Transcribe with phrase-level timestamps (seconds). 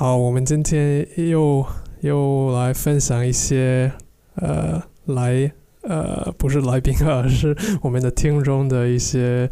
[0.00, 1.62] 好，我们今天又
[2.00, 3.92] 又来分享一些
[4.36, 9.46] 呃来呃不是来宾啊，是我们的听众的一些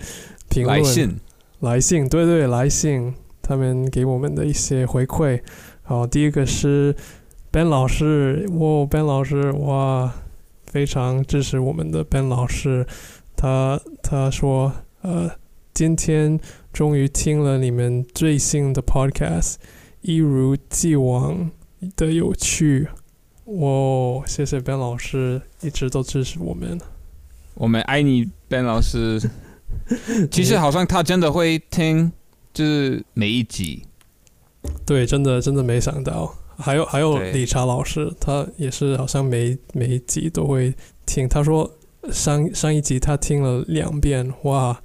[0.49, 1.21] 评论来信，
[1.61, 5.39] 来信，对对，来信，他们给我们的一些回馈。
[5.83, 6.97] 好，第一个是
[7.51, 10.11] Ben 老师，哇，Ben 老师，哇，
[10.65, 12.87] 非常支持我们的 Ben 老师。
[13.37, 14.73] 他他说，
[15.03, 15.31] 呃，
[15.75, 16.41] 今天
[16.73, 19.57] 终于听了你们最新的 Podcast，
[20.09, 21.51] 一如既往
[21.95, 22.89] 的有趣。
[23.45, 26.81] 哇，谢谢 Ben 老师，一直都支持我们。
[27.53, 29.21] 我们爱你，Ben 老师。
[30.33, 32.11] 其实好像他真的会听，
[32.55, 33.83] 就是每一集。
[34.87, 41.29] 对，真的真的没想到，还有还有对理查老师，他也是好像每每一集都会听。
[41.29, 41.71] 他说
[42.11, 44.83] 上上一集他听了两遍，哇，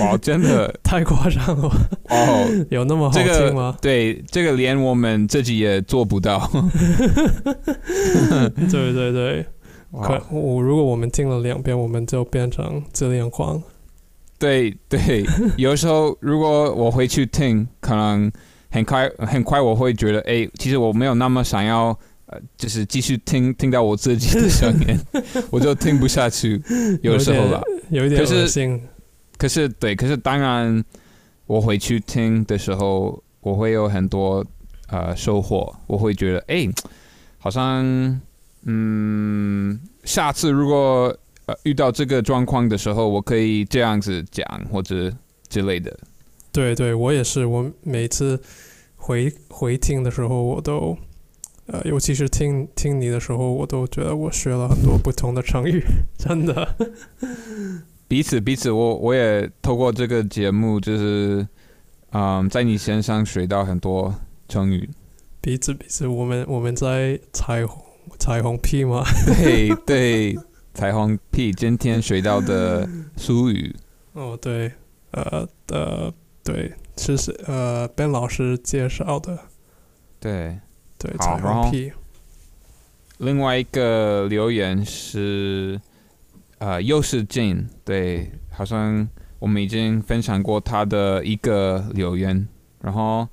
[0.00, 1.70] 哇， 真的太夸张了，
[2.08, 3.76] 哦，有那么好这个听吗？
[3.80, 6.50] 对，这个连我们自己也做不到。
[8.70, 9.46] 对 对对，
[9.92, 13.62] 可哇我如果我们听了两遍，我们就变成自恋狂。
[14.38, 15.24] 对对，
[15.56, 18.30] 有时候如果我回去听，可能
[18.70, 24.98] 很快很快我会觉得，哎，其实我没有那么想要，呃，就是继续听听到我自己的声音，
[25.50, 26.60] 我就听不下去。
[27.02, 28.82] 有时候吧，有一点恶心。
[29.36, 30.84] 可是对，可是当然，
[31.46, 34.44] 我回去听的时候，我会有很多
[34.88, 36.66] 呃收获，我会觉得，哎，
[37.38, 38.20] 好像，
[38.62, 45.12] 嗯，下次如果呃遇到这个状况的时候，我可以这样子讲或者
[45.48, 45.94] 之类的。
[46.52, 48.40] 对对，我也是，我每次
[48.96, 50.96] 回回听的时候，我都，
[51.66, 55.82] 呃，尤其是听听你的时候，我都觉得我学了很多不同的成语，
[56.16, 56.76] 真的。
[58.06, 61.46] 彼此彼此，我我也透过这个节目，就是
[62.10, 64.14] 嗯，在你身上学到很多
[64.48, 64.88] 成语。
[65.40, 67.82] 彼此彼此，我们我们在彩虹
[68.18, 69.02] 彩虹屁吗？
[69.26, 70.38] 对 对，
[70.74, 73.74] 彩虹屁今天学到的俗语。
[74.12, 74.70] 哦，对，
[75.10, 76.12] 呃呃，
[76.44, 79.36] 对，是是呃，Ben 老师介绍的，
[80.20, 80.58] 对，
[80.98, 81.92] 对，彩虹屁，
[83.18, 85.80] 另外一个留言是，
[86.64, 89.06] 呃，又是静，对，好像
[89.38, 92.48] 我们已经分享过他的一个留言，
[92.80, 93.28] 然后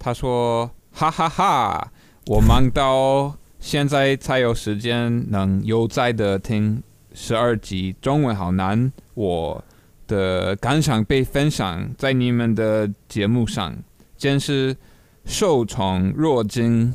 [0.00, 1.92] 他说，哈哈哈
[2.26, 9.64] 我忙到现在才有时间能悠哉的听十二集，中文好难，我
[10.08, 13.76] 的感想被分享在你们的节目上，
[14.16, 14.76] 真是
[15.24, 16.92] 受宠若惊。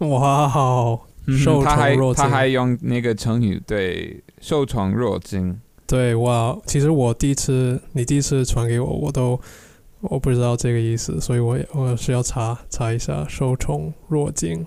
[0.00, 5.58] 哇哦，嗯受他还宠若惊他还用那个成语，对，受宠若惊。
[5.86, 9.40] 对，我，其实我第一次你第一次传给我，我都
[10.00, 14.66] 我不知道这个意思，所以我也我是要查查一下，受宠若惊。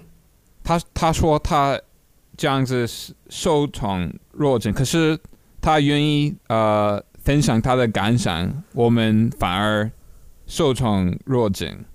[0.63, 1.79] 他他说他
[2.35, 5.15] 这样子是受宠若惊，可是
[5.61, 9.91] 他愿意呃分享他的感想，我们反而
[10.47, 11.85] 受宠若惊，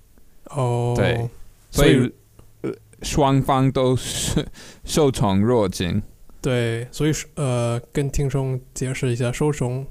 [0.51, 1.29] 哦，对，
[1.73, 2.13] 所所以
[2.61, 2.71] 呃
[3.03, 4.47] 双方都是
[4.85, 6.01] 受宠若惊。
[6.43, 9.87] 对，所以呃，跟听众解释一下，受宠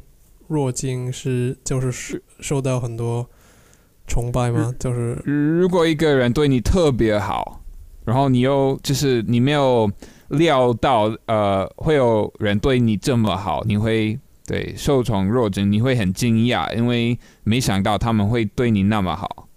[0.47, 3.25] 若惊是就是受受到很多
[4.05, 4.75] 崇拜吗？
[4.77, 7.61] 就是如果一个人对你特别好，
[8.03, 9.89] 然后你又就是你没有
[10.27, 19.47] 料到，呃，会有人对你这么好，你会对受宠若惊，你会很惊讶，因为没想到他们会对你那么好。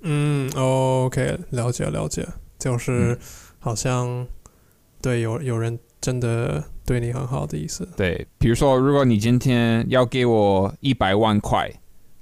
[0.00, 2.26] 嗯，OK，了解了解，
[2.58, 3.18] 就是嗯
[3.60, 4.26] 好像
[5.00, 7.88] 对有有人真的对你很好的意思。
[7.96, 11.70] 对，比如说，如果你今天要给我一百万块，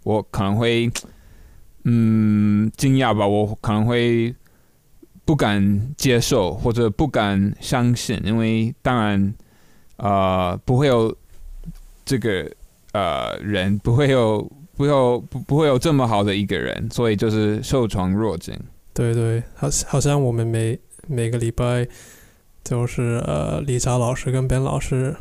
[0.04, 0.90] 我可能会，
[1.84, 4.34] 嗯，惊讶吧，我可能会
[5.24, 9.34] 不敢接受或者不敢相信，因为当然，
[9.96, 11.14] 呃，不会有
[12.04, 12.50] 这个
[12.92, 14.40] 呃人，不会有
[14.76, 18.58] 不会有不不会有这么好的一个人，所以就是受宠若惊。
[18.94, 21.86] 对对，好好像我们每每个礼拜
[22.64, 25.16] 就是呃，李查老师跟 Ben 老师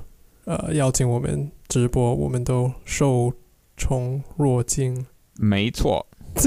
[0.46, 3.32] 呃邀请我们直播，我们都受
[3.76, 5.06] 宠若惊。
[5.40, 6.08] 没错，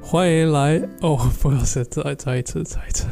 [0.00, 3.06] 欢迎来哦， 不好意思，再再一次，再一次，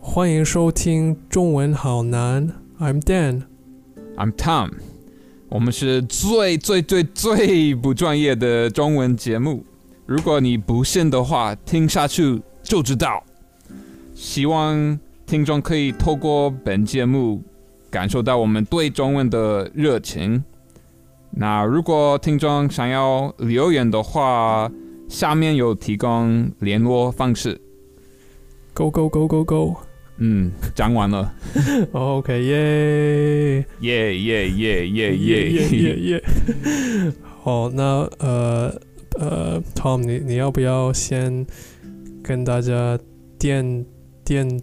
[0.00, 2.48] 欢迎收听中文好难
[2.78, 3.42] ，I'm Dan。
[4.16, 4.72] I'm Tom，
[5.48, 9.64] 我们是最最最最不专业的中文节目。
[10.06, 13.22] 如果你不信的话，听下去就知道。
[14.14, 17.42] 希望听众可以透过本节目
[17.90, 20.42] 感受到我们对中文的热情。
[21.30, 24.70] 那如果听众想要留言的话，
[25.08, 27.60] 下面有提供联络方式。
[28.74, 29.76] Go go go go go！
[30.18, 31.32] 嗯，讲完了，
[31.92, 35.96] OK，耶耶耶耶耶耶耶耶耶！
[36.10, 36.22] 耶！
[37.42, 38.72] 好，那呃
[39.18, 41.46] 呃，Tom，你你要不要先
[42.22, 42.98] 跟大家
[43.38, 43.84] 垫
[44.24, 44.60] 垫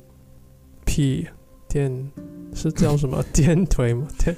[0.86, 1.28] 屁
[1.68, 2.12] 垫
[2.54, 4.07] 是叫什么 垫腿吗？
[4.18, 4.36] 垫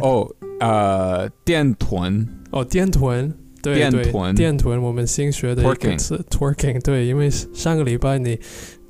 [0.00, 3.32] 哦，呃，电臀，哦垫臀。
[3.62, 6.82] 对对，垫臀，我们新学的一个 Twerking 词 twerking。
[6.82, 8.38] 对，因为上个礼拜你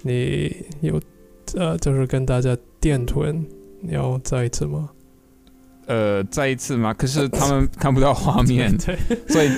[0.03, 1.01] 你有
[1.55, 3.47] 呃，就是跟大家垫臀，
[3.81, 4.91] 你要再一次吗？
[5.87, 6.95] 呃，再一次吗？
[6.95, 8.97] 可是 他们看不到画面，对
[9.29, 9.51] 所以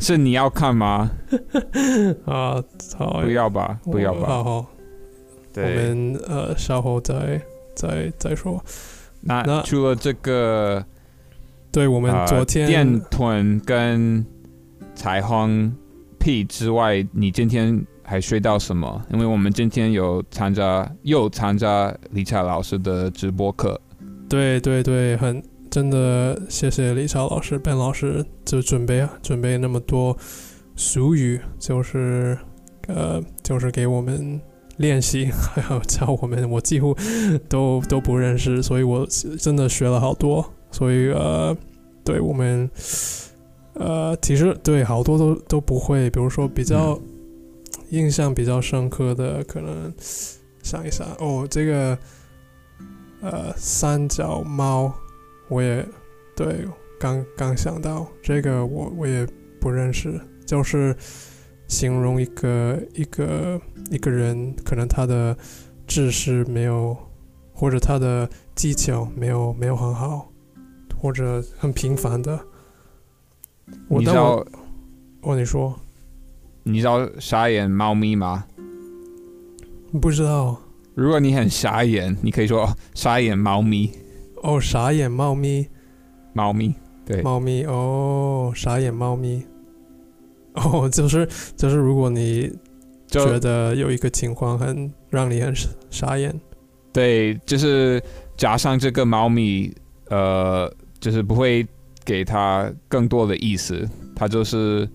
[0.00, 1.10] 是你要看吗？
[2.26, 2.62] 啊，
[2.96, 4.26] 好，不要吧，不要吧。
[4.26, 4.66] 好好，我
[5.52, 7.40] 对，们呃稍后再
[7.74, 8.62] 再再说。
[9.20, 10.84] 那那除了这个，
[11.70, 14.24] 对，我们呃昨天、电臀跟
[14.94, 15.72] 彩虹
[16.18, 19.02] 屁之外，你今天还学到什么？
[19.12, 23.80] 因为我们今天有参加，又参加李彩老师的直播课。
[24.28, 25.42] 对对对，很
[25.72, 30.14] 真的谢谢李超老师、Ben 老师，就准备准备那么多
[30.76, 32.36] 俗语，就是
[32.88, 34.38] 呃，就是给我们
[34.76, 36.94] 练习，还有教我们，我几乎
[37.48, 39.06] 都都不认识，所以我
[39.40, 40.44] 真的学了好多。
[40.70, 41.56] 所以呃，
[42.04, 42.70] 对我们
[43.72, 47.00] 呃，其实对好多都都不会，比如说比较
[47.88, 49.90] 印象比较深刻的，可能
[50.62, 51.96] 想一想哦，这个。
[53.24, 54.92] 呃，三脚猫，
[55.52, 55.86] 我也
[56.34, 56.66] 对，
[56.98, 59.26] 刚刚想到这个我，我也
[59.60, 60.96] 不认识，就是
[61.68, 63.60] 形容一个一个
[63.90, 65.36] 一个人，可能他的
[65.86, 66.96] 知识没有，
[67.52, 70.32] 或者他的技巧没有没有很好，
[70.98, 72.40] 或者很平凡的。
[73.88, 74.42] 我你知道
[75.20, 75.78] 哦，你说
[76.62, 78.46] 你知道傻眼猫咪吗？
[80.00, 80.58] 不知道
[80.94, 83.92] 如果你很傻眼，你可以说傻眼猫咪，
[84.42, 85.66] 哦，傻眼猫咪。
[86.32, 86.74] 猫咪。
[87.04, 89.44] 对，猫咪哦，傻眼猫咪。
[90.54, 92.52] 哦，就是就是，如果你
[93.06, 96.32] 就觉得有一个情况很让你很傻傻眼，
[96.92, 98.02] 对，就是
[98.36, 99.74] 加上这个猫咪，
[100.10, 101.66] 呃，就是不会
[102.04, 104.88] 给它更多的意思，它就是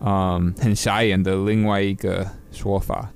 [0.00, 3.10] 嗯很傻眼的另外一个说法，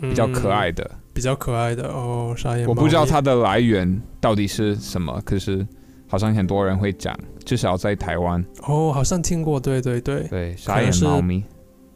[0.00, 0.90] 比较可爱嗯，的。
[1.12, 2.66] 比较可爱的哦，傻眼。
[2.66, 5.66] 我不知道它的来源到底是什么，可是
[6.08, 11.42] 好像很多人会讲，至少在台湾，哦，好像听过，对对对，对傻眼猫咪，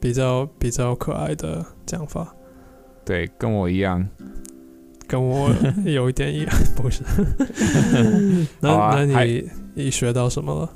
[0.01, 2.35] 比较比较可爱的讲法，
[3.05, 4.07] 对，跟我一样。
[5.09, 5.49] 跟我
[5.85, 7.05] 有一点一样， 不是？
[8.59, 10.69] 那、啊那你你学到什么了？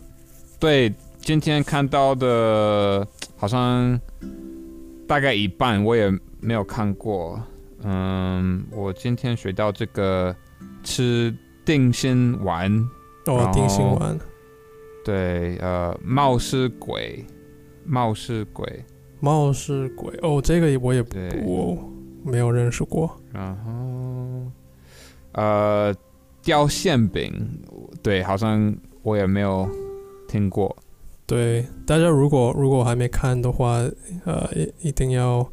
[0.61, 3.05] 对，今天看到的，
[3.37, 3.99] 好像
[5.09, 6.09] 大概一半我也
[6.39, 7.43] 没有看过。
[7.83, 10.35] 嗯，我今天学到这个
[10.83, 11.35] 吃
[11.65, 12.71] 定心丸，
[13.27, 14.19] 哦，定心丸，
[15.05, 17.25] 对，呃，冒失鬼，
[17.85, 18.85] 冒失鬼，
[19.21, 21.77] 冒失鬼，哦，这个我也不对，我
[22.25, 23.11] 没有认识过。
[23.33, 24.51] 然后
[25.33, 25.95] 呃，
[26.43, 27.33] 掉馅饼，
[28.03, 29.69] 对，好像我也没有
[30.29, 30.77] 听过。
[31.27, 33.77] 对，大家如果如果还没看的话，
[34.25, 35.49] 呃，一一定要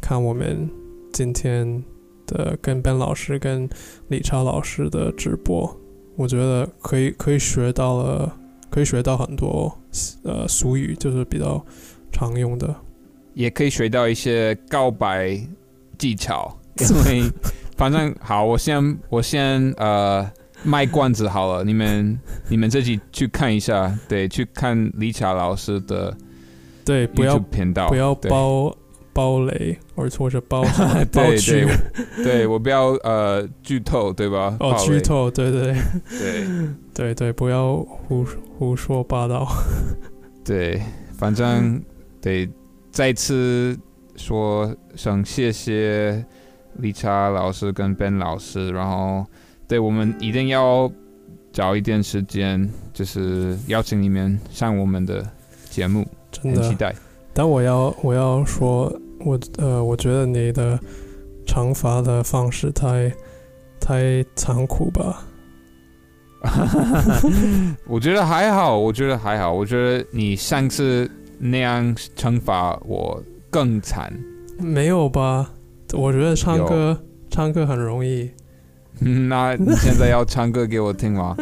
[0.00, 0.70] 看我们
[1.16, 1.82] 今天
[2.26, 3.66] 的跟 Ben 老师跟
[4.08, 5.74] 李超老师的直播，
[6.14, 8.36] 我觉得可以可以学到了，
[8.68, 9.74] 可以学到很多
[10.24, 11.64] 呃俗语，就是比较
[12.12, 12.76] 常用的。
[13.32, 15.40] 也可以学到一些告白
[15.96, 17.30] 技巧， 因为
[17.78, 20.30] 反正好，我先我先呃
[20.64, 22.20] 卖关子好了，你们
[22.50, 26.14] 你们自己去看一下，对，去看李巧老师的
[26.84, 28.76] 对，不要频道，不要包
[29.16, 31.66] 包雷，或者或者包什么 包对剧
[32.16, 34.54] 对对我不要呃剧透，对吧？
[34.60, 35.74] 哦，剧透，对对
[36.10, 36.46] 对
[36.92, 38.26] 对对，不要胡
[38.58, 39.48] 胡说八道。
[40.44, 40.82] 对，
[41.16, 41.82] 反正
[42.20, 42.46] 得
[42.90, 43.76] 再次
[44.16, 46.22] 说声谢谢
[46.74, 49.24] 理查老师跟 Ben 老师，然后
[49.66, 50.92] 对我们一定要
[51.52, 55.26] 找一点时间，就是邀请你们上我们的
[55.70, 56.94] 节目，真的，很期待。
[57.32, 60.78] 但我要我要说，我呃，我觉得你的
[61.46, 63.12] 惩罚的方式太
[63.80, 65.22] 太残酷吧？
[67.88, 74.12] 我觉得还好，我觉得还好，我觉得你上次那样惩罚我更惨。
[74.58, 75.50] 没有吧？
[75.94, 76.98] 我觉得唱歌
[77.30, 78.30] 唱歌很容易。
[79.00, 81.36] 嗯 那你现在要唱歌给我听吗？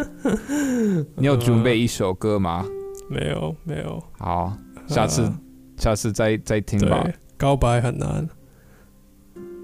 [1.16, 2.64] 你有准备一首歌吗？
[3.08, 4.56] 没有没有，好，
[4.88, 5.38] 下次呃
[5.76, 7.06] 下次再再听吧。
[7.36, 8.28] 对，告白很难。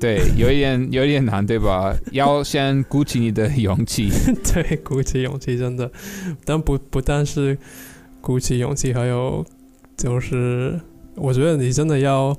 [0.00, 1.94] 对，有一点有一点难，对吧？
[2.12, 4.08] 要先鼓起你的勇气。
[4.54, 5.90] 对，鼓起勇气真的，
[6.44, 7.58] 但不不但是
[8.22, 9.44] 鼓起勇气，还有
[9.98, 10.80] 就是，
[11.16, 12.34] 我觉得你真的要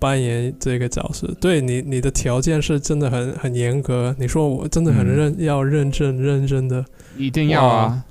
[0.00, 1.32] 扮演这个角色。
[1.40, 4.12] 对你，你的条件是真的很很严格。
[4.18, 6.84] 你说我真的很嗯认，要认真认真的，
[7.16, 8.04] 一定要啊，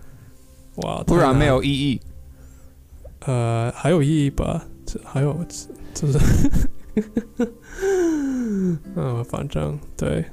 [0.77, 1.99] 哇，不然没有意义。
[3.25, 4.65] 呃，还有意义吧？
[4.85, 5.45] 这还有
[5.93, 6.19] 就是，
[8.95, 10.23] 嗯，反正对，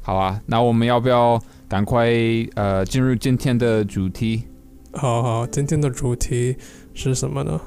[0.00, 2.08] 好啊，那我们要不要赶快
[2.54, 4.44] 呃进入今天的主题？
[4.92, 6.56] 好好，今天的主题
[6.94, 7.60] 是什么呢？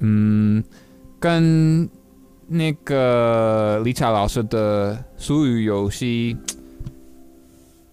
[0.00, 0.62] 嗯，
[1.18, 1.88] 跟
[2.46, 6.36] 那个李查老师的俗语游戏，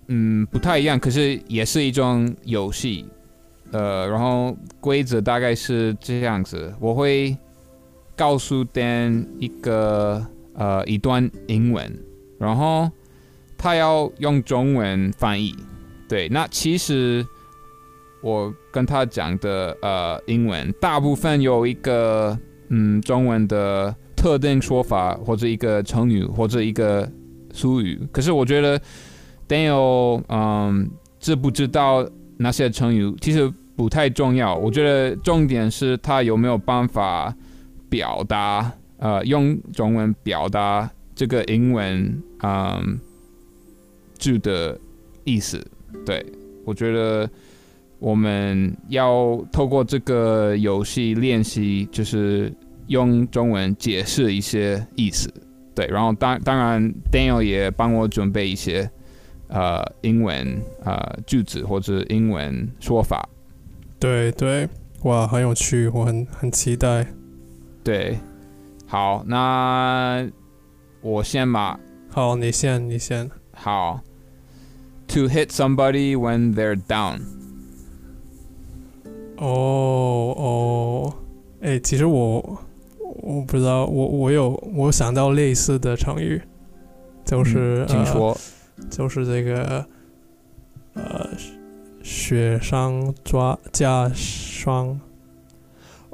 [0.08, 3.06] 嗯，不太一样，可是也是一种游戏。
[3.72, 7.36] 呃，然后规则大概是这样子，我会
[8.16, 11.92] 告诉 Dan 一个呃一段英文，
[12.38, 12.90] 然后
[13.58, 15.56] 他要用中文翻译。
[16.08, 17.26] 对，那其实
[18.22, 22.38] 我跟他讲的呃英文，大部分有一个
[22.70, 27.10] 嗯中文的特定说法，或者一个成语，或者一个
[27.54, 28.00] 俗语。
[28.12, 28.80] 可是我觉得
[29.48, 32.08] Daniel 嗯知不知道
[32.38, 34.56] 那些成语，其实不太重要。
[34.56, 37.36] 我觉得重点是他有没有办法
[37.96, 43.00] 表达呃用中文表达这个英文嗯
[44.18, 44.78] 句的
[45.24, 45.66] 意思。
[46.06, 46.26] 对
[46.66, 47.30] 我觉得。
[47.98, 52.54] 我们要透过这个游戏练习，就是
[52.88, 55.34] 用中文解释一些意思，
[55.74, 55.88] 对。
[55.88, 58.88] 然后当当然，Daniel 也帮我准备一些
[59.48, 63.28] 呃英文呃句子或者英文说法，
[63.98, 64.68] 对对，
[65.04, 67.08] 哇，很有趣，我很很期待。
[67.86, 68.18] 对。
[68.88, 70.28] 好，那
[71.02, 71.80] 我先吧。
[72.10, 73.30] 好，你先，你先。
[73.54, 74.02] 好
[75.08, 77.22] ，To hit somebody when they're down。
[79.38, 81.14] 哦哦，
[81.62, 82.60] 哎，其实我
[83.22, 86.42] 我不知道，我我有我想到类似的成语，
[87.24, 88.32] 就是、嗯请说。
[88.78, 89.86] 呃，就是这个
[90.96, 91.30] 呃，
[92.04, 95.00] 雪上抓加霜。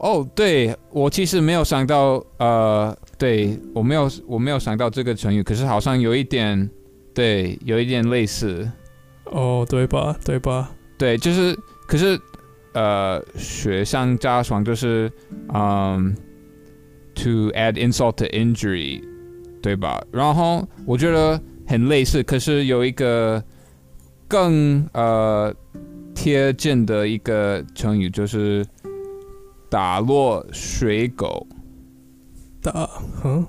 [0.02, 6.68] 哦，对我其实没有想到，呃，对我没有我没有想到这个成语，可是好像有一点，
[7.14, 8.68] 对，有一点类似，
[9.26, 10.18] 哦，对吧？
[10.26, 10.72] 对吧？
[10.98, 11.56] 对，就是，
[11.88, 12.20] 可是，
[12.74, 15.12] 呃，雪上加霜就是，
[15.54, 16.16] 嗯
[17.14, 19.04] ，to add insult to injury，
[19.62, 20.04] 对吧？
[20.12, 23.44] 然后我觉得很类似，可是有一个
[24.28, 25.54] 更呃
[26.16, 28.66] 贴近的一个成语就是
[29.72, 31.48] 打落水狗。
[32.62, 32.90] 打，
[33.24, 33.46] 嗯，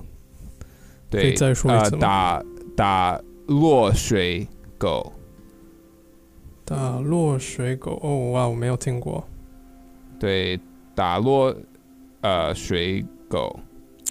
[1.11, 2.43] 对，呃再说一次，吗打
[2.77, 4.47] 打落水
[4.79, 5.13] 狗，
[6.65, 7.99] 打落水狗。
[8.05, 9.27] 哦，哇，我没有听过。
[10.21, 10.61] 对，
[10.95, 11.53] 打落
[12.21, 13.59] 呃水狗，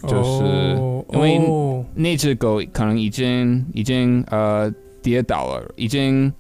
[0.04, 0.44] 就是
[0.78, 4.70] 哦因为哦那只狗可能已经已经呃
[5.02, 6.32] 跌倒了，已经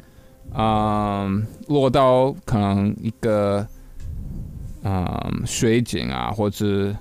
[0.53, 3.65] 嗯、落到可能一个
[4.83, 6.95] 嗯、水井啊，或者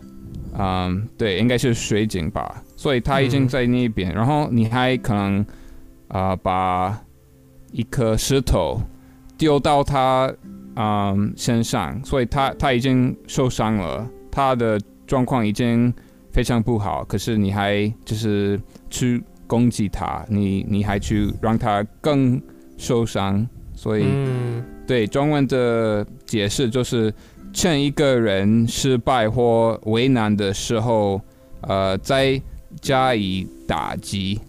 [0.59, 3.49] 嗯对，应该是水井吧，所以他已经嗯。
[3.49, 5.45] 在那边，然后你还可能
[6.09, 7.01] 啊、把
[7.73, 8.81] 一颗石头
[9.39, 10.33] 丢到他
[10.77, 15.93] 嗯身上，所以他他已经受伤了，他的状况已经
[16.33, 22.41] 非常不好，可是你还就是去攻击他，你你还去让他更
[22.77, 27.13] 受伤，所以、嗯，对中文的解释就是，
[27.53, 31.21] 趁一个人失败或为难的时候，
[31.63, 32.41] 呃，再
[32.81, 34.41] 加以打击。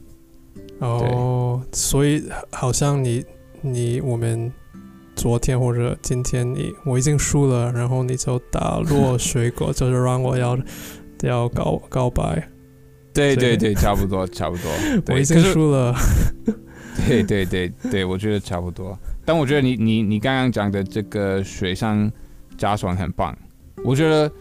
[0.80, 3.24] 哦，所以好像你
[3.62, 4.52] 你我们
[5.16, 10.58] 昨天或者今天你我已经输了，然后你就打落水果，就是让我要
[11.22, 12.50] 要告告白，
[13.14, 14.72] 对对对对，差不多差不多。
[15.14, 15.96] 我，已经输了。
[17.08, 18.98] 对对对对，我觉得差不多。
[19.24, 22.12] 但我觉得你你你刚刚讲的这个水上
[22.62, 23.36] 加爽很棒，
[23.84, 24.32] 我觉得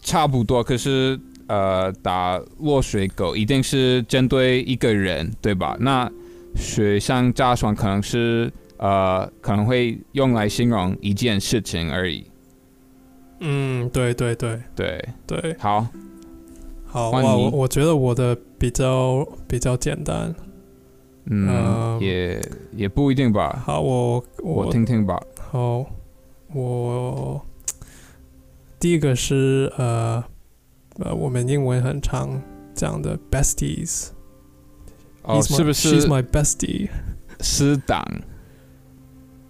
[0.00, 0.64] 差不多。
[0.64, 5.76] 可是呃，打落水狗一定是针对一个人，对吧？
[5.78, 6.10] 那
[6.54, 12.24] 水上加爽可能是呃可能会用来形容一件事情而已。
[13.40, 15.86] 嗯，对对对对，对，好，
[16.86, 20.34] 好我我觉得我的比较比较简单。
[21.26, 22.40] 嗯，呃也
[22.74, 25.20] 也不一定吧，好，我我听听吧。
[25.50, 25.84] 好，
[26.54, 27.38] 我
[28.86, 30.22] 第一个是呃
[31.00, 32.40] 呃，我们英文很常
[32.72, 34.10] 讲的 besties，
[35.24, 36.88] 哦 my- 是不 She's 是 my bestie。
[37.40, 38.00] 师党？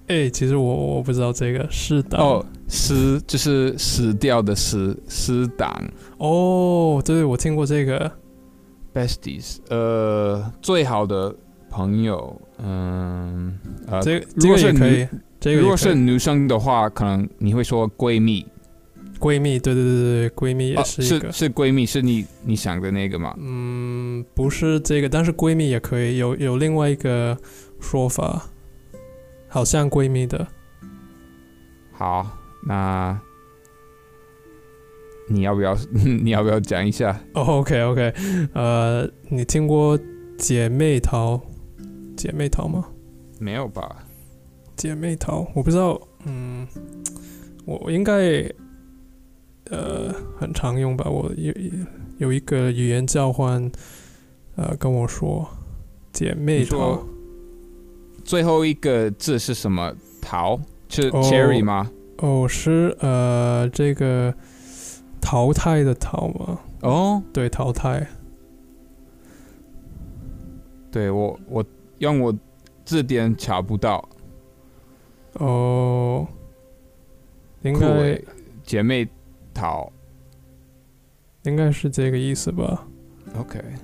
[0.07, 5.71] 哎、其实我我不知道这个是党哦，师就是死掉的师，师党
[6.17, 8.11] 哦，对，我听过这个。
[8.95, 11.37] besties，呃，最好的
[11.69, 13.55] 朋友，嗯，
[13.87, 18.47] 呃，这个这如果是个也可以女，这个如果是女生的话，可能你会说闺蜜，
[19.19, 21.33] 闺蜜，对对对对，闺蜜也哦是一个。
[21.33, 23.35] 是是闺蜜，是你你想的那个吗？
[23.39, 27.37] 嗯，不是这个，但是闺蜜也可以有有另外一个
[27.81, 28.49] 说法，
[29.49, 30.47] 好像闺蜜的。
[31.93, 32.27] 好，
[32.67, 33.19] 那
[35.29, 35.77] 你要不要
[36.23, 37.19] 你要不要讲一下？
[37.35, 38.13] 哦，OK OK，
[38.53, 39.99] 呃，你听过
[40.39, 41.41] 姐妹淘？
[42.17, 42.87] 姐妹淘吗？
[43.39, 44.05] 没有吧？
[44.77, 46.67] 姐妹淘，我不知道，嗯，
[47.65, 48.43] 我我应该
[49.71, 51.09] 呃很常用吧。
[51.09, 51.53] 我有
[52.19, 53.71] 有一个语言交换，
[54.57, 55.49] 呃，跟我说
[56.13, 56.99] 姐妹淘，
[58.25, 59.95] 最后一个字是什么？
[60.21, 61.89] 桃是哦 cherry 吗？
[62.19, 64.35] 哦，是呃这个
[65.21, 66.59] 淘汰的淘吗？
[66.83, 68.05] 哦，对，淘汰。
[70.91, 71.65] 对我我
[71.99, 72.35] 用我
[72.85, 74.09] 字典查不到。
[75.35, 76.27] 哦，
[77.63, 78.25] 应该酷欸
[78.65, 79.07] 姐妹
[79.57, 79.91] 淘
[81.45, 82.87] 应该是这个意思吧
[83.39, 83.79] ？，OK，best、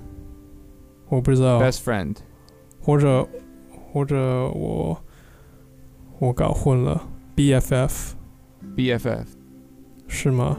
[1.09, 2.17] 我不知道，friend，
[2.81, 3.27] 或者
[3.93, 5.03] 或者我
[6.19, 7.03] 我搞混了
[7.35, 8.13] ，BFF
[8.77, 9.25] BFF。
[10.09, 10.59] 是吗？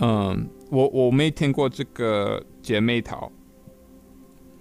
[0.00, 3.32] 嗯，我我没听过这个姐妹淘，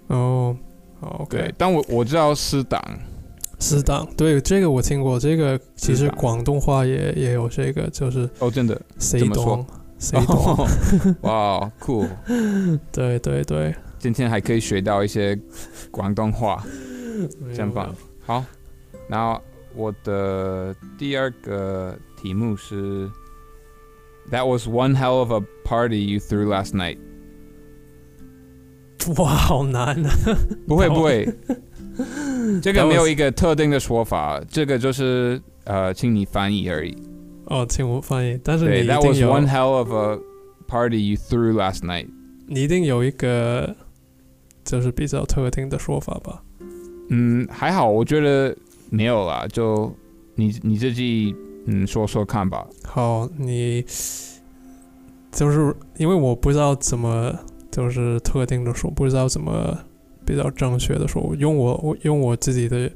[0.08, 0.58] 哦
[1.01, 2.82] ，，OK，，但我我知道师党，
[3.63, 9.65] 死党，对这个我听过，这个其实广东话也也有这个，就是哦，真的，谁懂
[9.98, 10.67] 谁懂，哦，
[11.62, 12.05] 哇，酷，
[12.91, 15.39] 对对对，今天还可以学到一些
[15.89, 16.62] 广东话，
[17.56, 17.95] 真棒。
[18.26, 18.43] 好，
[19.08, 19.41] 然后
[19.76, 23.10] 我的第二个题目是
[24.30, 26.97] ，That was one hell of a party you threw last night。
[29.17, 30.12] 哇，好难啊！
[30.67, 31.26] 不会不会，
[32.62, 36.95] 这个没有一个特定的说法，这个就是呃，请你翻译而已。
[37.45, 40.19] 哦，请我翻译，但是你，That 定 was one hell of a
[40.67, 42.08] party you threw last night。
[42.47, 43.75] 你一定有一个
[44.63, 46.41] 就是比较特定的说法吧？
[47.10, 48.56] 嗯，还好，我觉得
[48.89, 49.93] 没有啦，就
[50.36, 52.65] 你你自己嗯说说看吧。
[52.86, 53.82] 好，你
[55.32, 57.38] 就是因为我不知道怎么
[57.71, 59.77] 就是特定的说，不知道怎么
[60.25, 62.89] 比较正确的说，我用我我用我自己的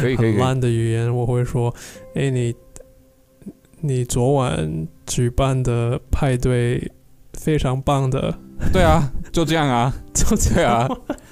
[0.00, 0.16] 可以。
[0.16, 1.74] 很烂的语言，我会说，
[2.14, 2.54] 哎，你
[3.80, 6.90] 你昨晚举办的派对
[7.34, 8.32] 非常棒的，
[8.72, 10.88] 对啊，就这样啊， 就这样啊，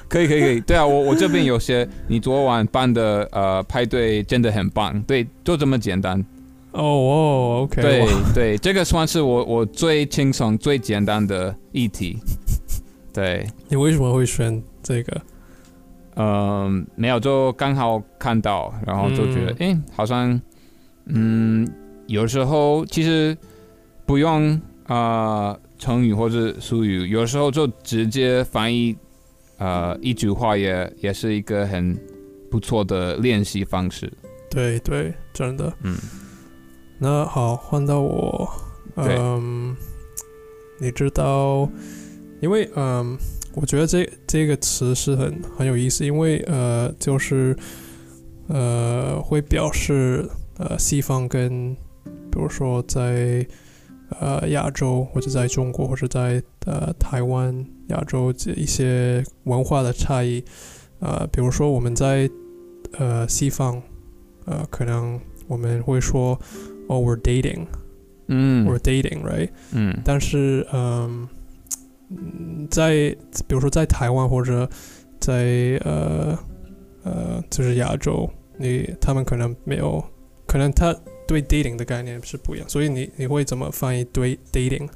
[0.08, 0.60] 可以可以可以。
[0.60, 6.18] 对啊，我我这边有些你昨晚办的呃派对真的很棒，对，就这么简单。
[6.72, 12.16] 哦哦，OK，对哇对，这个算是我我最轻松、最简单的议题。
[13.12, 15.20] 对，你为什么会选这个？
[16.16, 20.38] 嗯，没有，就刚好看到，然后就觉得，哎、好像，
[21.06, 21.66] 嗯，
[22.06, 23.36] 有时候其实
[24.04, 24.50] 不用
[24.86, 24.96] 啊、
[25.54, 28.94] 呃成语或者俗语，有时候就直接翻译
[29.56, 31.98] 呃一句话也也是一个很
[32.50, 34.12] 不错的练习方式。
[34.50, 35.72] 对对，真的。
[35.82, 35.96] 嗯，
[36.98, 38.46] 那好，换到我，
[38.96, 39.74] 嗯，
[40.78, 41.66] 你知道，
[42.42, 43.16] 因为嗯，
[43.54, 47.56] 我觉得这这个词是很很有意思，因为呃，就是
[48.48, 51.74] 呃，会表示呃西方跟，
[52.30, 53.46] 比如说在
[54.20, 60.44] 呃亚洲或者在中国或者在呃台湾、亚洲这一些文化的差异，
[61.00, 62.28] 呃，比如说我们在
[62.98, 63.82] 呃西方，
[64.46, 66.38] 呃，可能我们会说。
[66.92, 67.66] 哦、w e r e dating,
[68.26, 69.48] 嗯 we're dating, right？
[69.70, 71.28] 嗯但是，嗯，
[72.10, 73.14] 嗯在
[73.46, 74.68] 比如说在台湾或者
[75.20, 76.38] 在呃
[77.02, 80.04] 呃，就是亚洲，你他们可能没有，
[80.46, 80.94] 可能他
[81.26, 84.88] 对 dating 的概念是不一样，所以你你会怎么翻译对 dating？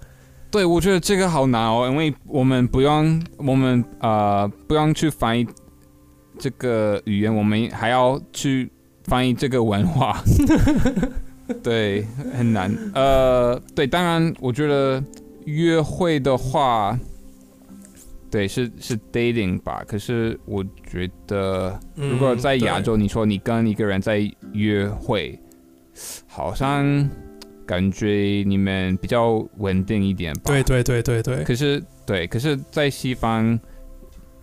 [0.50, 5.46] 对，我觉得这个好难哦，因为我们不用，我们呃不用去翻译
[6.38, 8.70] 这个语言，我们还要去
[9.04, 10.22] 翻译这个文化，
[11.62, 12.72] 对，很难。
[12.94, 15.02] 呃，对，当然，我觉得
[15.44, 16.98] 约会的话，
[18.30, 19.84] 对，是是 dating 吧？
[19.86, 24.20] 可是我觉得，嗯如果在亚洲，你说你跟一个人在
[24.52, 25.38] 约会，
[26.26, 27.08] 好像
[27.66, 30.42] 感觉你们比较稳定一点吧？
[30.46, 33.58] 对对对对对，可是对，可是，在西方，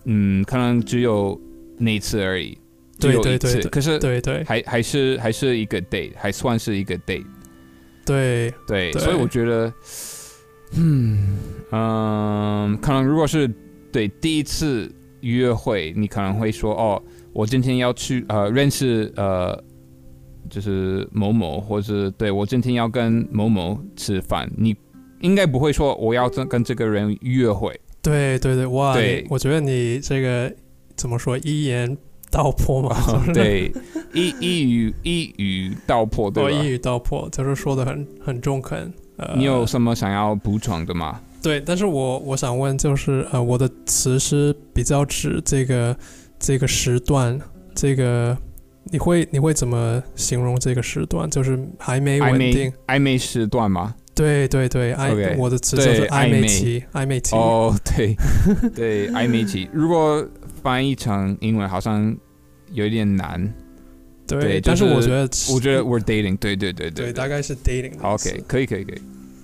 [0.04, 1.38] 嗯，可能只有
[1.78, 2.58] 那一次而已，
[2.98, 3.22] 只对。
[3.22, 7.24] 对对对可是对对还还是还是一个 date，还算是一个 date。
[8.04, 9.72] 对对，对所以我觉得，
[10.76, 11.38] 嗯
[11.70, 13.50] 嗯，可能如果是
[13.92, 19.62] 对第一次约会，你可能会说，哦，我今天要去呃认识呃。
[20.50, 24.76] 就是某某，或是对我今天要跟某某吃饭，你
[25.20, 28.92] 应该不会说我要跟跟这个人约会，对对对，哇！
[28.92, 30.54] 对我觉得你这个
[30.94, 31.96] 怎么说一言
[32.30, 32.94] 道破嘛？
[33.32, 33.72] 对，
[34.12, 36.50] 一一语一语道破，哦，对吧？
[36.50, 38.92] 一语道破，就是说的很很中肯。
[39.28, 41.20] 呃，你有什么想要补充的吗？
[41.42, 45.96] 对，但是我我想问，就是呃，我的词是比较指这个
[46.38, 47.38] 这个时段，
[47.74, 48.36] 这个
[48.84, 51.28] 你会你会怎么形容这个时段？
[51.28, 52.72] 就是还没稳定。
[52.86, 53.94] 暧昧时段吗？
[54.14, 57.34] 对对对，暧 OK，我的词就是暧暧昧期，暧昧期。
[57.34, 58.16] 哦，对
[58.74, 59.68] 对，暧昧期。
[59.72, 60.24] 如果
[60.62, 62.14] 翻译成英文，好像
[62.70, 63.52] 有一点难。
[64.26, 65.20] 对，对但是就是我觉得
[65.54, 68.14] 我觉得 we're dating，对对对对，对大概是 dating 好。
[68.14, 69.02] ，OK，可以可以可以，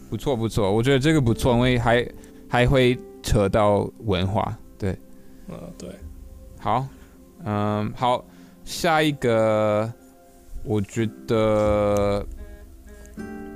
[0.08, 2.08] 不错不错，我觉得这个不错，因为还
[2.48, 4.56] 还会扯到文化。
[4.78, 4.96] 对，
[5.48, 5.90] 嗯，对，
[6.58, 6.86] 好，
[7.44, 8.24] 嗯，好，
[8.64, 9.92] 下一个，
[10.62, 12.24] 我觉得，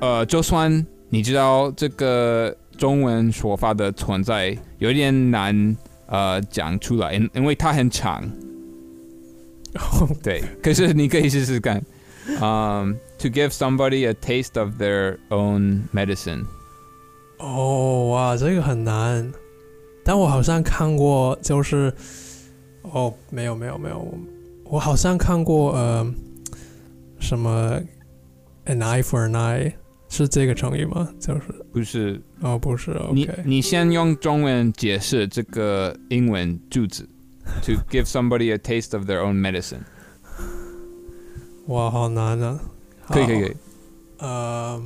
[0.01, 8.29] 呃，就算你知道这个中文说法的存在，有一点难，呃，讲出来，因因为它很长。
[10.23, 11.83] 对，可是你可以试试看。
[12.41, 16.45] 嗯、t o give somebody a taste of their own medicine。
[17.39, 19.33] 哦，哇，这个很难，
[20.05, 21.93] 但我好像看过，就是，
[22.83, 24.19] 哦，没有没有没有，我
[24.75, 26.15] 我好像看过，呃，
[27.19, 27.81] 什么
[28.67, 29.73] an eye for an eye
[30.09, 31.09] 是这个成语吗？
[31.19, 37.09] 就是，不是，哦，不是你，OK，你先用中文解释这个英文句子。
[37.65, 39.83] To give somebody a taste of their own medicine。
[41.67, 42.59] 哇，好难啊，
[43.09, 43.57] 可以可以可以。
[44.19, 44.83] 呃，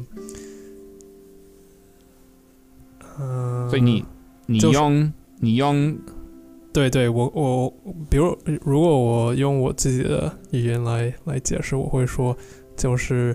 [3.18, 4.04] 嗯，所以你
[4.46, 5.96] 你就是用你用
[6.72, 7.72] 对对，我我
[8.10, 12.36] 比如如果我用我自己的语言来来解释，我会说
[12.76, 13.34] 就是，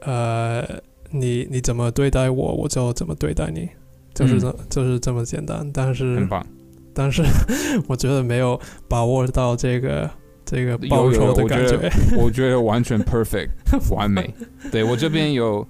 [0.00, 0.62] 呃，
[1.10, 3.68] 你你怎么对待我，我就怎么对待你，
[4.12, 5.70] 就是嗯这、就是这么简单。
[5.72, 6.46] 但是很棒，
[6.94, 7.22] 但是
[7.88, 10.10] 我觉得没有把握到这个
[10.44, 11.76] 这个有报酬的感觉。
[11.76, 13.50] 得我觉得完全 perfect
[13.94, 14.34] 完美。
[14.70, 15.60] 对我这边有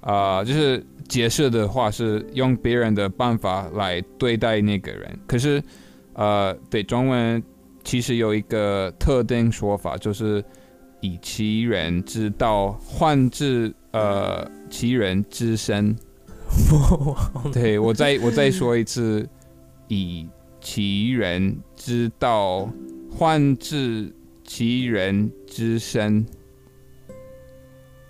[0.00, 5.62] 啊、呃就是解释的话是用别人的办法来对待那个人，可是
[6.14, 7.42] 呃，对中文
[7.84, 10.44] 其实有一个特定说法，就是
[11.00, 15.94] 以其人之道换治呃其人之身。
[17.52, 19.28] 对我再我再说一次，
[19.88, 20.26] 以
[20.68, 22.68] 其人之道
[23.08, 26.26] 患治其人之身。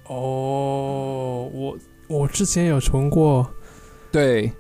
[0.07, 3.47] 哦，我我之前有重过，
[4.11, 4.51] 对。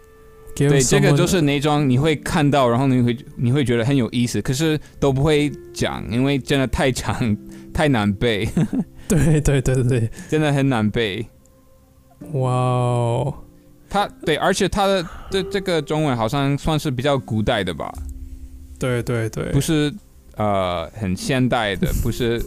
[0.55, 7.37] 对，这个就是那种你会看到，然后你会你会觉得很有意思，可是都不会讲，因为真的太长
[7.73, 8.47] 太难背，
[9.09, 11.27] 对对对对对，真的很难背。
[12.33, 13.35] 哇哦，
[13.97, 17.91] 它对，而且他的这这个中文好像算是比较古代的吧，
[18.79, 19.91] 对对对，不是
[20.37, 22.39] 呃很现代的，不是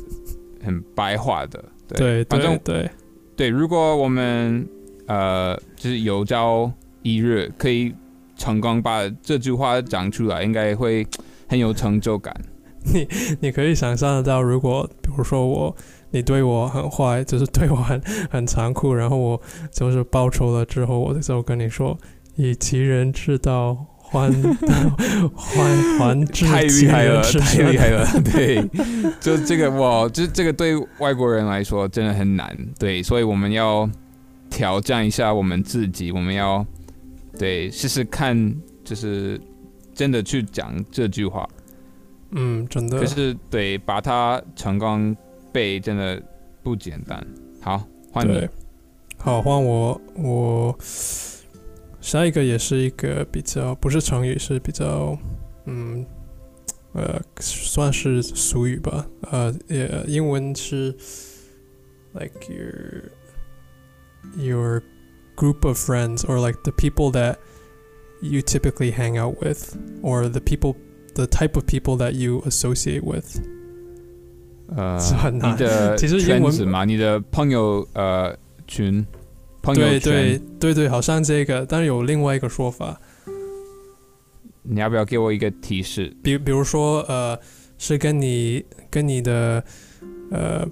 [0.63, 1.63] 很白话的。
[1.87, 2.87] 对反正对
[3.35, 3.49] 对。
[3.49, 4.63] 如果我们
[5.07, 7.91] 呃就是有朝一日可以
[8.37, 11.07] 成功把这句话讲出来，应该会
[11.47, 12.31] 很有成就感。
[12.93, 13.07] 你
[13.39, 15.75] 你可以想象得到，如果比如说我，
[16.11, 19.41] 你对我很坏，就是对我很很残酷，然后我
[19.71, 21.97] 就是报仇了之后，我就跟你说，
[22.35, 24.31] 以其人之道还
[25.35, 28.07] 还还治太厉害了，太厉害了！
[28.23, 28.67] 对，
[29.19, 32.57] 就这个哇，就这个对外国人来说真的很难。
[32.79, 33.87] 对，所以我们要
[34.49, 36.65] 挑战一下我们自己，我们要
[37.37, 39.39] 对试试看，就是
[39.93, 41.47] 真的去讲这句话。
[42.31, 43.05] 嗯，真的可。
[43.05, 45.15] 是对把它成功
[45.52, 46.22] 背真的
[46.62, 47.26] 不简单。
[47.60, 48.48] 好，换你对。，
[49.18, 50.76] 好，换我，我
[52.00, 55.16] 下一个也是一个比较不是成语，是比较
[55.66, 56.04] 嗯
[56.92, 59.06] 呃算是俗语吧。
[59.30, 60.94] 呃，也英文是
[62.12, 63.10] like your
[64.36, 64.82] your
[65.36, 67.36] group of friends or like the people that
[68.20, 70.76] you typically hang out with, or the people,
[71.14, 73.40] the type of people that you associate with.
[74.75, 78.35] 呃是很，难你的 其实英文圈子嘛，你的朋友呃
[78.67, 79.05] 群，
[79.61, 82.99] 朋友对，对对对，好像这个，但是有另外一个说法，
[84.63, 86.15] 你要不要给我一个提示？
[86.21, 87.37] 比比如说呃，
[87.77, 89.63] 是跟你跟你的
[90.31, 90.67] 呃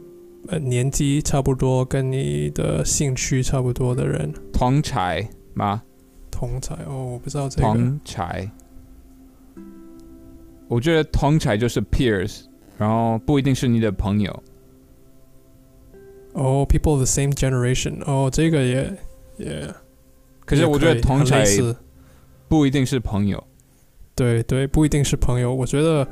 [0.48, 5.82] 呃年纪差不多，跟你的兴趣差不多的人，同才吗？
[6.30, 7.64] 同才哦，我不知道这个。
[7.64, 8.48] 同才，
[10.68, 12.42] 我觉得同才就是 peers，
[12.78, 14.44] 然后不一定是你的朋友。
[16.34, 18.98] 哦，people of the same generation，哦，这个也
[19.38, 19.74] 也，
[20.46, 21.76] 可是我觉得同才类似
[22.48, 23.44] 不一定是朋友，
[24.16, 26.08] 对对，不一定是朋友，我觉得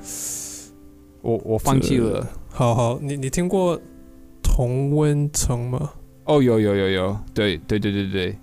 [1.22, 2.28] 我我放弃了。
[2.50, 3.80] 好好，你你听过
[4.42, 5.92] 同温层吗？
[6.24, 8.38] 哦，有有有有，对对对对对，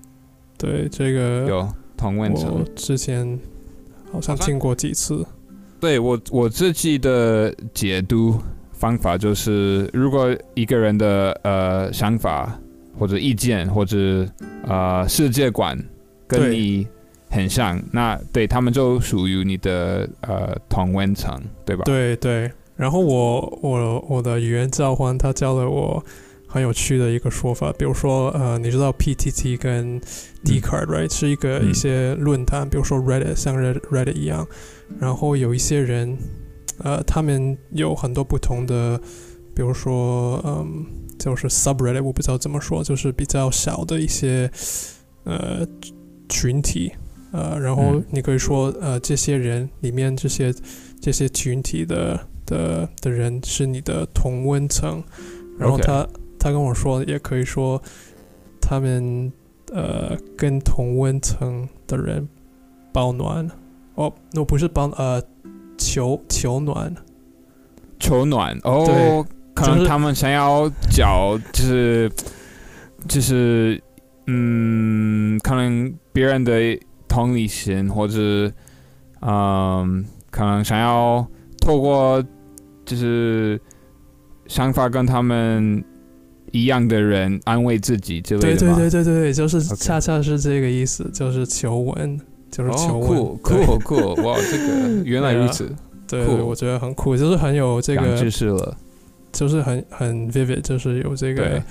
[0.56, 2.64] 对，这个有同温层我。
[2.76, 3.36] 之前
[4.12, 5.26] 好像听过几次。
[5.82, 8.38] 对我我自己的解读
[8.70, 12.56] 方法就是，如果一个人的呃想法
[12.96, 14.24] 或者意见或者
[14.68, 15.76] 呃世界观
[16.28, 16.86] 跟你
[17.28, 21.82] 很像，那对他们就属于你的呃同温层，对吧？
[21.84, 26.00] 对对，然后我我我的语言召唤，他教了我
[26.52, 29.98] 很有趣的一个说法，比如说呃，你知道 PTT 跟
[30.44, 31.70] Dcard、right 是一个嗯。
[31.70, 34.46] 一些论坛，比如说 Reddit 像 Reddit Reddit 一样，
[35.00, 36.18] 然后有一些人
[36.84, 39.00] 呃，他们有很多不同的，
[39.54, 40.84] 比如说嗯，
[41.18, 44.50] 就是 subreddit，我不知道怎么说，就是比较小的一些
[45.24, 45.66] 呃
[46.28, 46.92] 群体。
[47.32, 50.54] 呃，然后嗯你可以说，呃，这些人里面这些
[51.00, 55.02] 这些群体的的的人是你的同温层，
[55.58, 56.06] 然后他
[56.42, 57.80] 他跟我说，也可以说
[58.60, 59.32] 他们
[59.72, 62.28] 呃跟同温层的人
[62.92, 63.48] 保暖，
[63.94, 65.22] 哦，那不是保呃
[65.78, 66.92] 求求暖，
[68.00, 69.24] 求暖哦
[69.54, 72.10] 可能他们想要找就是
[73.06, 73.80] 就是
[74.26, 76.52] 嗯，可能别人的
[77.06, 78.52] 同理心，或者
[79.20, 81.24] 嗯，可能想要
[81.60, 82.20] 透过
[82.84, 83.60] 就是
[84.48, 85.84] 想法跟他们
[86.52, 92.18] 一样的人安慰自己之类对对的对对对对，就是恰恰是这个意思，就是求温，
[92.50, 94.22] 就是求哦，温，酷对酷酷！
[94.22, 95.68] 哇，这个原来如此，
[96.06, 98.76] 对，酷我觉得很酷，就是很有这长个知识了。
[99.32, 101.62] 就是很很 vivid，就是有这个对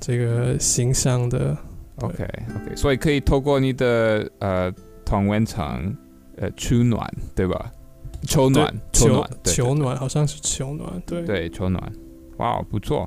[0.00, 1.54] 这个形象的
[1.96, 4.72] ，OK OK，所以可以透过你的呃
[5.04, 5.94] 同温层
[6.38, 7.70] 呃取暖，对吧？
[8.26, 11.92] 求暖，求求暖，对求暖，好像是求暖，对对求暖。
[12.38, 13.06] 哇，不错。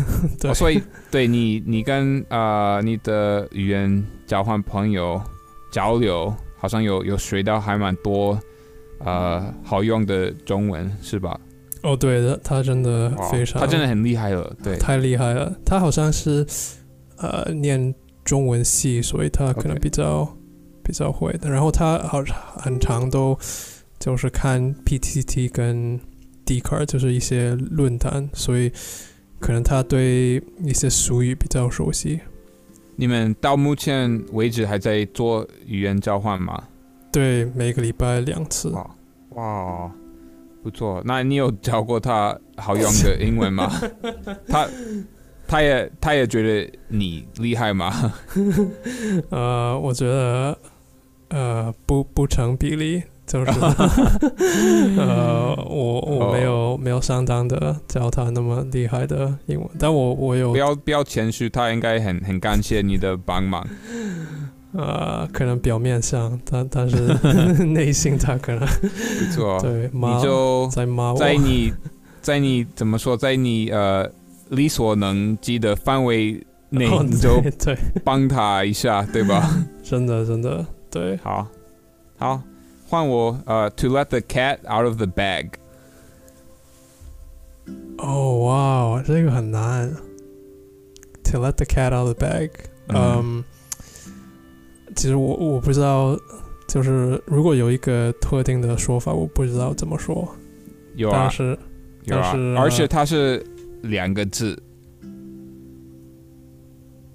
[0.40, 5.20] 对哦所以对你，你跟呃你的语言交换朋友
[5.70, 8.38] 交流，好像有有学到还蛮多
[8.98, 11.38] 呃好用的中文，是吧？
[11.82, 14.78] 哦，对的，他真的非常，他真的很厉害了，对。
[14.78, 16.46] 太厉害了，他好像是
[17.16, 17.92] 呃念
[18.24, 20.24] 中文系，所以他可能比较
[20.84, 22.22] 比较会的，然后他好
[22.56, 23.36] 很长都
[23.98, 25.98] 就是看 PTT 跟
[26.44, 28.70] d c a r 就是一些论坛，所以
[29.42, 32.20] 可能他对一些俗语比较熟悉。
[32.94, 36.62] 你们到目前为止还在做语言交换吗？
[37.10, 38.68] 对，每个礼拜两次。
[38.70, 38.90] 哇
[39.30, 39.90] 哇，
[40.62, 41.02] 不错。
[41.04, 43.68] 那你有教过他好用的英文吗？
[44.46, 44.68] 他
[45.48, 48.14] 他也他也觉得你厉害吗？
[49.30, 50.56] 呃，我觉得
[51.30, 53.50] 呃不不成比例，就是
[54.98, 63.66] 呃我我没有、没有相当的教他那么厉害的英文，但我我有不要不要谦虚，他应该很很感谢你的帮忙。
[64.74, 66.96] 呃可能表面上，但但是
[67.66, 71.70] 内心他可能不错，对骂你就在骂我，在你
[72.22, 74.10] 在你怎么说，在你呃
[74.48, 77.42] 力所能及的范围内，哦你就
[78.02, 79.46] 帮他一下，对吧？
[79.82, 81.18] 真的真的对。
[81.18, 81.46] 好，
[82.16, 82.40] 好，
[82.92, 85.48] 换我呃，to let the cat out of the bag。
[87.96, 89.90] 哦哇，这个很难。
[91.24, 92.50] To let the cat out of the bag，
[92.88, 93.42] 嗯，
[94.94, 96.14] 其实我我不知道，
[96.68, 100.28] 就是如果有一个特定的说法，我不知道怎么说。
[100.94, 101.20] 有啊。
[101.22, 101.58] 但，是
[102.04, 102.30] 有啊。
[102.30, 103.42] 但是，而且它是
[103.84, 104.62] 两个字，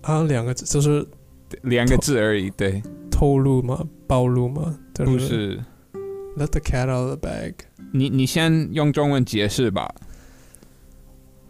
[0.02, 1.06] 啊，两个字就是
[1.62, 5.60] 两个字而已，对，透露吗，暴露嘛，就不是是。
[6.38, 7.54] let the cat out of the bag。
[7.92, 9.94] 你你先用中文解释吧。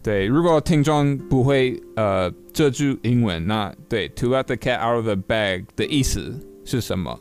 [0.04, 6.34] 对，如果听众不会呃这句英文，那对 to let the cat out of the bag 的意思
[6.64, 7.20] 是什么？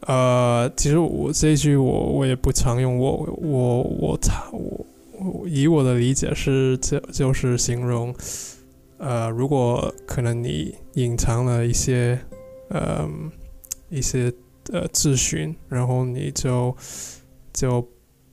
[0.00, 4.18] 呃，其实我这句我我也不常用，我我我
[4.52, 8.14] 我我以我的理解是，这就是形容，
[8.98, 12.18] 呃，如果可能你隐藏了一些，
[12.68, 13.08] 呃，
[13.88, 14.30] 一些
[14.72, 16.76] 呃咨询，然后你就
[17.52, 17.86] 就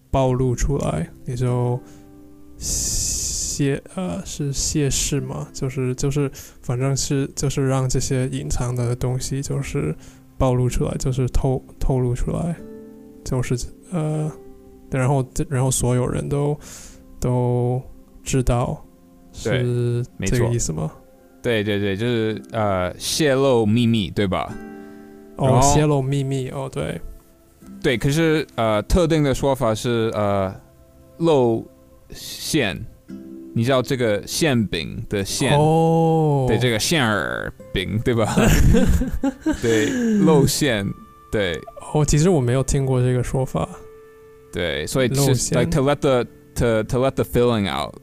[0.10, 1.80] 暴露出来，你就
[2.58, 9.96] 泄呃是泄事嘛，就是就是反正是就是让这些隐藏的东西就是。
[10.38, 12.56] 暴露出来就是透透露出来，
[13.24, 13.56] 就是
[13.92, 14.32] 呃，
[14.90, 16.60] 然后然后所有人都
[17.20, 17.80] 都
[18.24, 18.84] 知道
[19.32, 20.92] 是这个意思吗？
[21.44, 24.52] 对对对，就是呃泄露秘密，对吧？
[25.48, 27.00] 哦，泄露秘密，哦，对
[27.82, 30.54] 对，可是呃特定的说法是呃
[31.18, 31.66] 露
[32.12, 32.86] 馅。
[33.54, 38.34] 你知道这个馅饼的馅哦，对这个馅儿饼，对吧？
[39.62, 39.88] 对，
[40.20, 40.88] 露馅，
[41.30, 41.60] 对。
[41.94, 43.68] 哦，其实我没有听过这个说法。
[44.54, 46.24] 对，所以是 like to let the
[46.56, 47.94] to to let the filling out，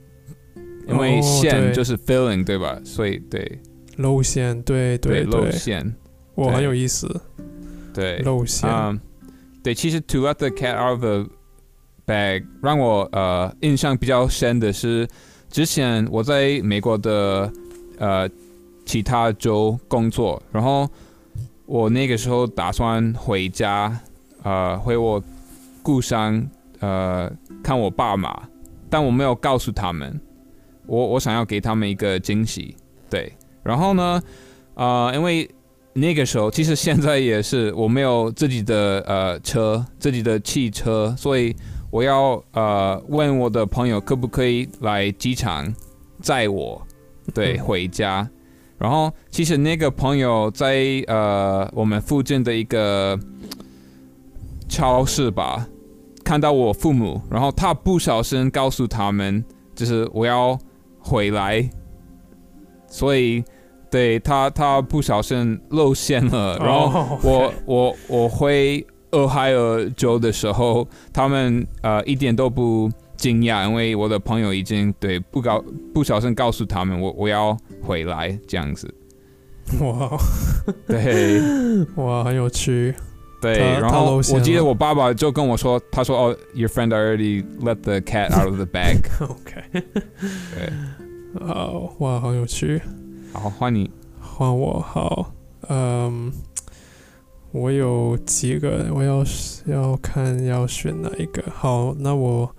[0.86, 2.78] 因为馅就是 filling，对吧？
[2.84, 3.58] 所以对。
[3.96, 5.44] 露馅，对对对。
[5.44, 5.94] 露馅，
[6.38, 7.08] 哇，很有意思。
[7.94, 8.18] 对。
[8.18, 8.68] 露馅。
[8.68, 8.98] 嗯，
[9.62, 11.26] 对，其实 to let the cat out of the
[12.06, 15.08] bag 让我呃印象比较深的是。
[15.50, 17.50] 之前我在美国的
[17.98, 18.28] 呃
[18.84, 20.86] 其他州工作，然后
[21.64, 23.98] 我那个时候打算回家，
[24.42, 25.24] 呃回我
[25.82, 26.46] 故乡
[26.80, 28.30] 呃看我爸妈，
[28.90, 30.20] 但我没有告诉他们，
[30.84, 32.76] 我我想要给他们一个惊喜，
[33.08, 34.22] 对，然后呢，
[34.74, 35.50] 呃因为
[35.98, 41.54] 那个时候其实现在也是我没有自己的呃车，自己的汽车，所以。
[41.90, 45.74] 我要呃问我的朋友可不可以来机场
[46.20, 46.86] 载我，
[47.32, 48.28] 对，回家。
[48.76, 53.18] 然后其实那个朋友在呃我们附近的一个
[54.68, 55.66] 超市吧，
[56.22, 59.42] 看到我父母，然后他不小心告诉他们，
[59.74, 60.58] 就是我要
[60.98, 61.66] 回来，
[62.86, 63.42] 所以
[63.90, 68.86] 对他他不小心露馅了，然后我我我回。
[69.12, 78.86] 俄亥俄州的时候，他们呃一点都不惊讶，因为我的朋友已经对不告不小心告诉他们我我要回来这样子。
[79.80, 80.10] 哇，
[80.86, 81.40] 对，
[81.96, 82.94] 哇，很有趣。
[83.40, 88.98] 对，然后我记得我爸爸就跟我说，他说哦，Your friend already let the cat out of the bag。
[89.24, 89.62] OK。
[89.72, 92.82] 对，好， 哇，好有趣。
[93.33, 95.33] 好，换你，换我，好，
[95.69, 96.31] 嗯。
[97.51, 99.23] 我有几个，我要
[99.67, 101.43] 要看要选哪一个。
[101.51, 102.55] 好，那我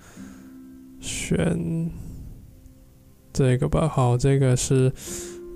[1.01, 1.91] 选
[3.33, 3.89] 这个吧。
[3.89, 4.93] 好，这个是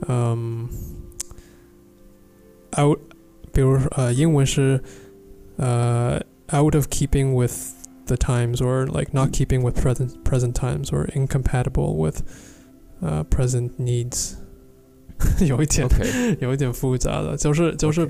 [0.08, 0.68] 嗯，
[2.76, 2.98] out，
[3.52, 4.82] 比如呃，英文是
[5.56, 6.20] 呃，
[6.52, 7.74] out of keeping with
[8.06, 12.22] the times or like not keeping with present present times or incompatible with
[13.00, 14.32] 呃 present needs，
[15.45, 15.88] 有一点
[16.39, 18.09] 有一点复杂的，就是就是。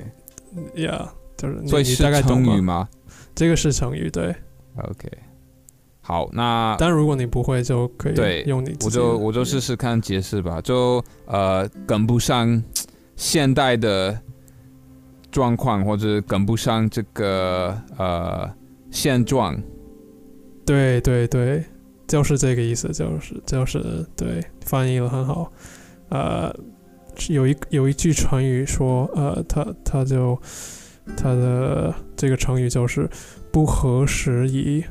[0.76, 2.88] Yeah，就是所以是成语吗？
[3.34, 4.36] 这个是成语，对。
[4.78, 5.10] OK，
[6.00, 8.78] 好，那但如果你不会，就可以用你。
[8.86, 10.62] 我就我就试试看解释吧。
[10.62, 12.64] 就呃，跟不上
[13.16, 14.16] 现代的
[15.32, 18.48] 状况，或者跟不上这个呃
[18.92, 19.60] 现状。
[20.68, 21.64] 对对对，
[22.08, 25.52] 就是这个意思，就是就是对，翻译的很好。
[26.10, 26.56] 呃。
[27.30, 30.38] 有一有一句成语说，呃，他他就
[31.16, 33.10] 他的这个成语就是
[33.52, 34.84] 不合时宜。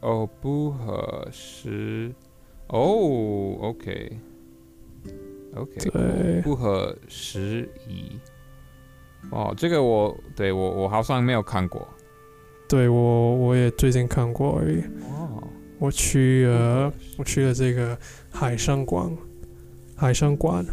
[0.00, 2.10] 哦，不合时，
[2.68, 2.78] 哦
[3.60, 4.20] ，OK，OK，
[5.90, 8.18] 对，不合时宜。
[9.30, 11.86] 哦，这个我对我我好像没有看过。
[12.66, 14.80] 对我我也最近看过而已。
[15.02, 15.42] 哦，
[15.78, 17.98] 我去呃，我去了这个
[18.30, 19.14] 海上馆。
[20.00, 20.64] 海参馆，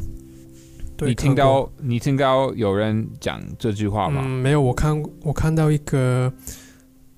[1.02, 4.22] 你听到你听到有人讲这句话吗？
[4.24, 6.32] 嗯，没有，我看我看到一个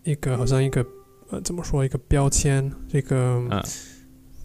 [0.04, 0.84] 一个好像一个
[1.30, 3.40] 呃怎么说一个标签，这个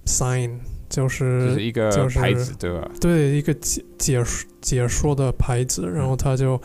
[0.04, 0.58] sign
[0.90, 2.90] 就是就是一个牌子对吧？
[3.00, 4.22] 对，一个解解
[4.60, 6.60] 解说的牌子，然后他就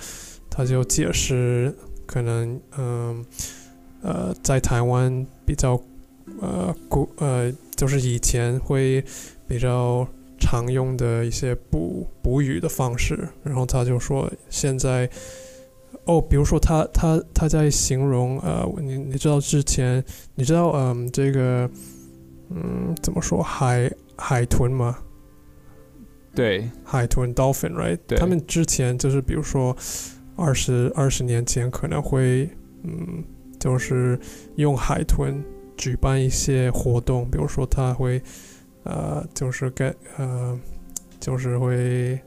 [0.49, 1.73] 他就解释
[2.05, 3.25] 可能嗯
[4.01, 5.81] 呃在台湾比较
[6.41, 9.01] 呃古呃就是以前会
[9.47, 10.05] 比较。
[10.39, 15.09] 常用的一些补补语的方式，然后他就说现在，
[16.05, 20.03] 哦，比如说他他他在形容呃，你你知道之前
[20.35, 21.69] 你知道嗯这个
[22.49, 24.97] 嗯怎么说海海豚吗？
[26.33, 27.97] 对，海豚 dolphin right？
[28.07, 29.75] 对，他们之前就是比如说
[30.35, 32.49] 二十二十年前可能会
[32.83, 33.23] 嗯，
[33.59, 34.17] 就是
[34.55, 35.43] 用海豚
[35.75, 38.21] 举办一些活动，比如说他会
[38.89, 40.59] 呃，就是跟呃，
[41.19, 42.19] 就是会。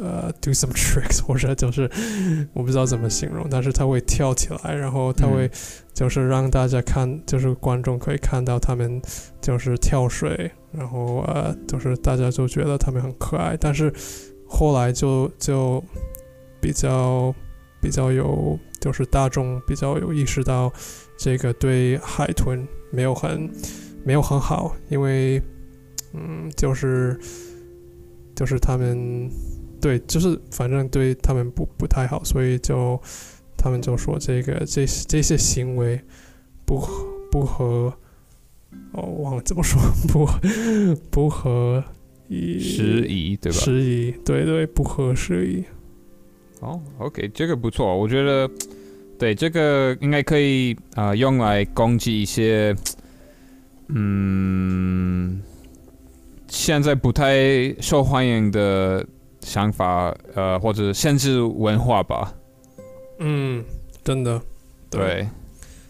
[0.00, 1.90] 呃，do some tricks，或者就是
[2.52, 5.50] 我不知道怎么形容，但是他会跳起来，然后他会
[5.92, 9.00] 就是让大家看，就是观众可以看到他们
[9.40, 13.56] 就是跳水，然后呃，就是大家就觉得他们很可爱。
[13.58, 13.92] 但是
[14.46, 15.82] 后来就就
[16.60, 17.34] 比较
[17.80, 20.72] 比较有，就是大众比较有意识到
[21.18, 23.50] 这个对海豚没有很
[24.04, 25.42] 没有很好，因为
[26.12, 27.18] 嗯，就是
[28.34, 29.30] 就是他们。
[29.80, 33.00] 对，就是反正对他们不不太好，所以就
[33.56, 36.00] 他们就说这个这这些行为
[36.66, 36.84] 不
[37.30, 37.96] 不合，
[38.90, 39.80] 哦，忘了怎么说，
[40.10, 40.28] 不
[41.12, 41.84] 不合
[42.28, 43.58] 时宜，对吧？
[43.58, 45.62] 时宜，对对，不合时宜。
[46.58, 48.50] 哦，OK，这个不错，我觉得
[49.16, 52.74] 对这个应该可以啊，用来攻击一些
[53.90, 55.40] 嗯，
[56.48, 59.06] 现在不太受欢迎的。
[59.40, 62.34] 想法，呃，或者限制文化吧。
[63.20, 63.64] 嗯，
[64.04, 64.38] 真的，
[64.90, 65.26] 对，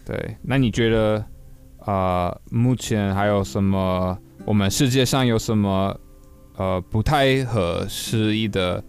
[0.05, 0.37] 对。
[0.43, 1.25] 那你觉得，
[1.79, 4.17] 啊，目前还有什么？
[4.45, 5.99] 我们世界上有什么，
[6.57, 8.81] 呃，不太合时宜的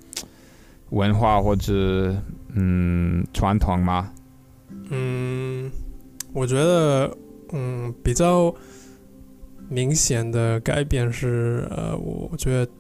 [0.90, 2.14] 文化或者
[2.54, 4.12] 嗯传统吗？
[4.90, 5.72] 嗯，
[6.34, 7.16] 我觉得，
[7.52, 8.54] 嗯，比较
[9.70, 12.70] 明显的改变是，呃，我觉得。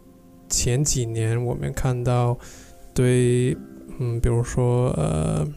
[0.52, 2.36] 前几年我们看到，
[2.92, 3.56] 对，
[4.00, 5.48] 嗯，比如说呃，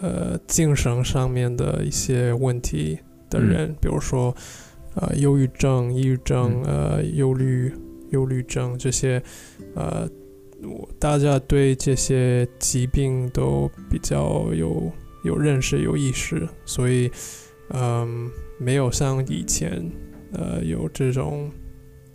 [0.00, 4.32] 呃，精神上面的一些问题的人，比如说，
[4.94, 7.74] 呃，忧郁症、抑郁症、呃，忧虑、
[8.10, 9.20] 忧虑症这些，
[9.74, 10.08] 呃，
[11.00, 14.88] 大家对这些疾病都比较有
[15.24, 17.10] 有认识、有意识，所以，
[17.70, 19.90] 嗯，没有像以前，
[20.32, 21.50] 呃，有这种。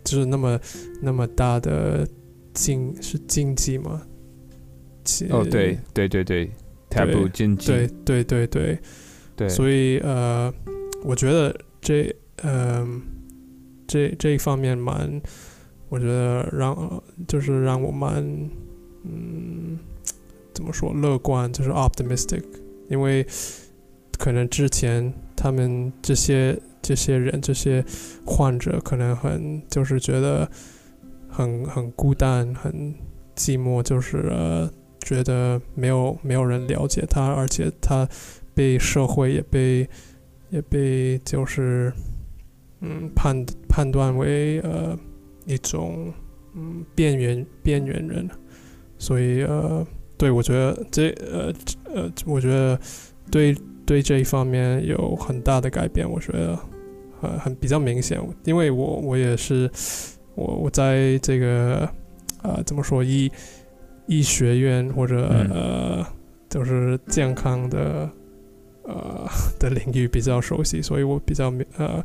[0.04, 0.60] 就是那么
[1.00, 2.06] 那么大的
[2.52, 4.02] 禁是禁忌吗？
[5.30, 6.50] 哦，对对对对
[6.90, 8.78] ，taboo 禁忌，对对对对
[9.34, 9.48] 对。
[9.48, 10.52] 所以呃，
[11.04, 13.00] 我觉得这嗯
[13.86, 15.18] 这这一方面蛮，
[15.88, 18.22] 我觉得让就是让我蛮
[19.04, 19.78] 嗯
[20.52, 22.44] 怎么说乐观，就是 optimistic，
[22.90, 23.26] 因为
[24.18, 25.10] 可能之前
[25.44, 26.58] 他们这些。
[26.86, 27.82] 这些人，这些
[28.26, 30.46] 患者可能很就是觉得
[31.30, 32.94] 很很孤单，很
[33.34, 34.70] 寂寞，就是呃
[35.00, 38.06] 觉得没有没有人了解他，而且他
[38.54, 39.88] 被社会也被
[40.50, 41.90] 也被就是
[42.82, 43.34] 嗯判
[43.66, 44.94] 判断为呃
[45.46, 46.12] 一种
[46.54, 48.28] 嗯边缘边缘人，
[48.98, 49.86] 所以呃
[50.18, 51.50] 对我觉得这呃
[51.94, 52.78] 呃我觉得
[53.30, 53.56] 对
[53.86, 56.58] 对这一方面有很大的改变，我觉得。
[57.20, 59.70] 呃，很比较明显，因为我我也是，
[60.34, 61.88] 我我在这个
[62.42, 63.32] 呃怎么说医
[64.06, 66.06] 医学院或者呃
[66.50, 68.10] 就是健康的
[68.82, 69.26] 呃
[69.58, 72.04] 的领域比较熟悉，所以我比较呃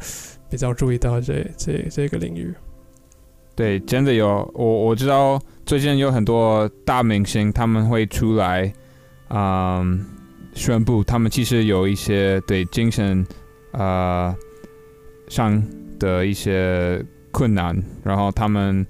[0.50, 2.54] 比较注意到这这这个领域。
[3.54, 8.72] 对，真的有我我知道最近有很多大明星他们会出来
[9.32, 10.06] 嗯
[10.60, 13.26] 宣布他们其实有一些对精神
[13.72, 14.36] 啊。
[15.30, 15.64] 上
[16.00, 17.00] 的一些
[17.30, 18.84] 困难，然后他们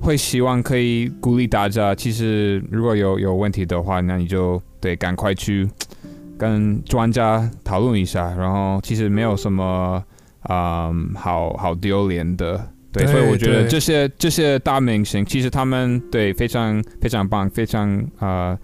[0.00, 1.94] 会希望可以鼓励大家。
[1.94, 5.68] 其实如果有有问题的话，那你就得赶快去
[6.36, 8.34] 跟专家讨论一下。
[8.34, 10.02] 然后其实没有什么
[10.40, 12.60] 啊，好好丢脸的。
[12.90, 18.58] 对，所以我觉得这些这些大明星，其实他们对非常非常棒，非常啊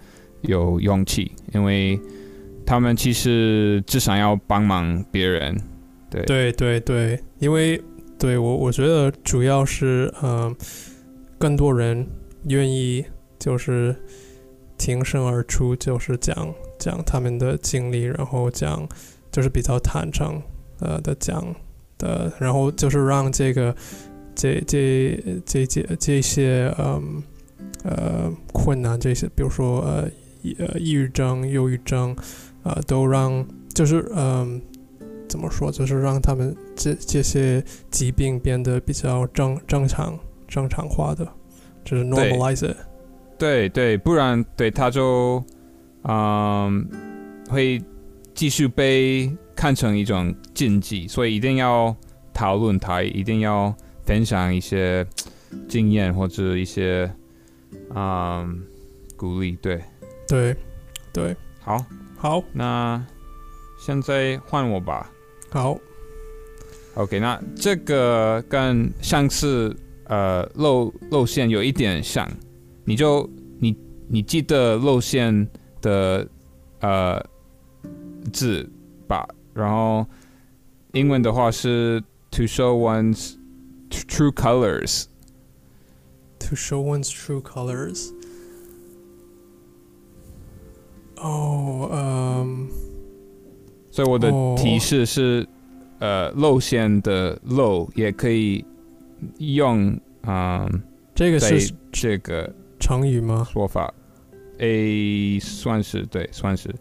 [0.47, 1.99] 有勇气，因为
[2.65, 5.55] 他们其实只想要帮忙别人。
[6.09, 7.81] 对对对对，因为
[8.17, 10.55] 对我我觉得主要是嗯，
[11.37, 12.07] 更多人
[12.47, 13.03] 愿意
[13.37, 13.95] 就是
[14.77, 18.87] 挺身而出，就是讲讲他们的经历，然后讲
[19.31, 20.41] 就是比较坦诚
[20.79, 21.43] 呃的讲
[21.97, 23.75] 的，然后就是让这个
[24.33, 27.21] 这这这这这些嗯
[27.83, 30.09] 呃困难这些，比如说呃
[30.59, 32.15] 呃抑郁症、忧郁症
[32.63, 34.61] 啊，都让就是嗯。
[35.27, 35.71] 怎么说？
[35.71, 40.17] 就是让他们这这些疾病变得比较正正常、
[40.47, 41.27] 正常化的，
[41.83, 42.73] 就是 normalize。
[43.37, 45.43] 对对，不然对他就
[46.03, 46.87] 嗯
[47.49, 47.81] 会
[48.35, 51.93] 继续被看成一种禁忌，所以一定要
[52.31, 53.75] 讨论它，一定要
[54.05, 55.05] 分享一些
[55.67, 57.11] 经验或者一些
[57.95, 58.61] 嗯
[59.17, 59.57] 鼓励。
[59.59, 59.81] 对
[60.27, 60.55] 对，
[61.13, 61.85] 对，好，
[62.17, 63.03] 好，那
[63.79, 65.11] 现在换我吧。
[65.51, 65.77] 好
[66.95, 72.29] ，OK，那这个跟上次呃露露馅有一点像，
[72.83, 75.47] 你就你你记得露馅
[75.81, 76.27] 的
[76.79, 77.23] 呃
[78.33, 78.67] 字
[79.07, 80.05] 吧，然后
[80.93, 82.01] 英文的话是
[82.31, 83.35] to show one's
[83.89, 85.05] true colors。
[86.39, 88.11] To show one's true colors。
[91.25, 92.67] 哦，嗯，
[93.89, 94.55] 所以我的哦。
[94.57, 95.47] 提示是，
[95.99, 98.63] 呃，露馅的露也可以
[99.39, 100.79] 用嗯、在
[101.15, 103.47] 这个是这个成语吗？
[103.51, 103.93] 说法
[104.59, 106.73] ，，A，算是对，算是。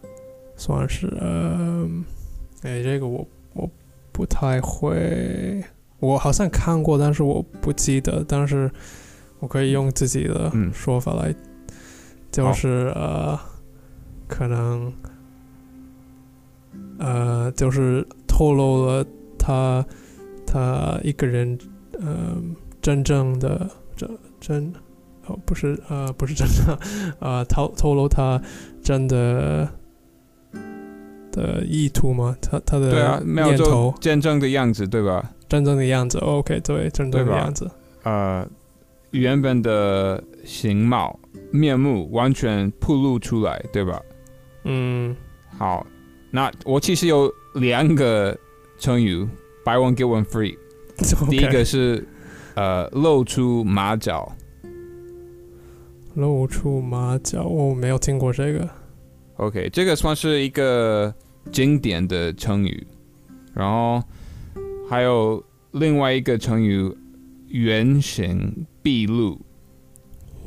[0.57, 2.05] 算是，嗯，
[2.63, 3.71] 哎，这个我我
[4.13, 5.63] 不太会，
[6.01, 8.71] 我好像看过，但是我不记得，但是
[9.41, 10.73] 我可以用自己的嗯。
[10.73, 11.35] 说法来，
[12.31, 13.39] 就是呃，
[14.29, 14.93] 可能
[16.99, 19.05] 呃，就是透露了
[19.39, 19.85] 他
[20.47, 21.59] 他一个人，
[22.01, 24.09] 嗯、真正的真
[24.41, 24.73] 真
[25.27, 26.79] 哦，不是呃，不是真的，
[27.21, 28.41] 呃，透透露他
[28.83, 29.69] 真的
[31.33, 32.37] 的意图吗？
[32.41, 35.33] 他他的对啊，没有见证的样子，对吧？
[35.49, 36.19] 真正的样子。
[36.19, 37.71] OK，对，真正的样子。
[38.03, 38.47] 呃，
[39.11, 41.19] 原本的形貌
[41.51, 44.01] 面目完全暴露出来，对吧？
[44.65, 45.15] 嗯，
[45.59, 45.87] 好，
[46.31, 48.37] 那我其实有两个
[48.79, 49.27] 成语
[49.65, 50.57] ，buy one get one free。
[51.29, 52.07] 第一个是
[52.55, 54.31] 呃露出马脚，
[56.15, 58.69] 露出马脚，我没有听过这个。
[59.37, 61.13] OK，这个算是一个
[61.53, 62.87] 经典的成语，
[63.53, 64.03] 然后
[64.89, 66.91] 还有另外一个成语
[67.49, 69.41] “原形毕露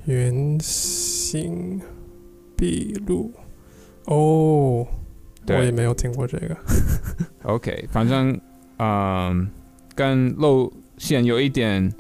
[0.05, 1.82] 原形
[2.55, 3.32] 毕露。
[4.08, 4.86] 哦，
[5.47, 6.58] 我也没有听过这个。
[7.43, 8.38] ”。OK，反正
[8.78, 9.49] 嗯，
[9.95, 11.93] 跟露馅有一点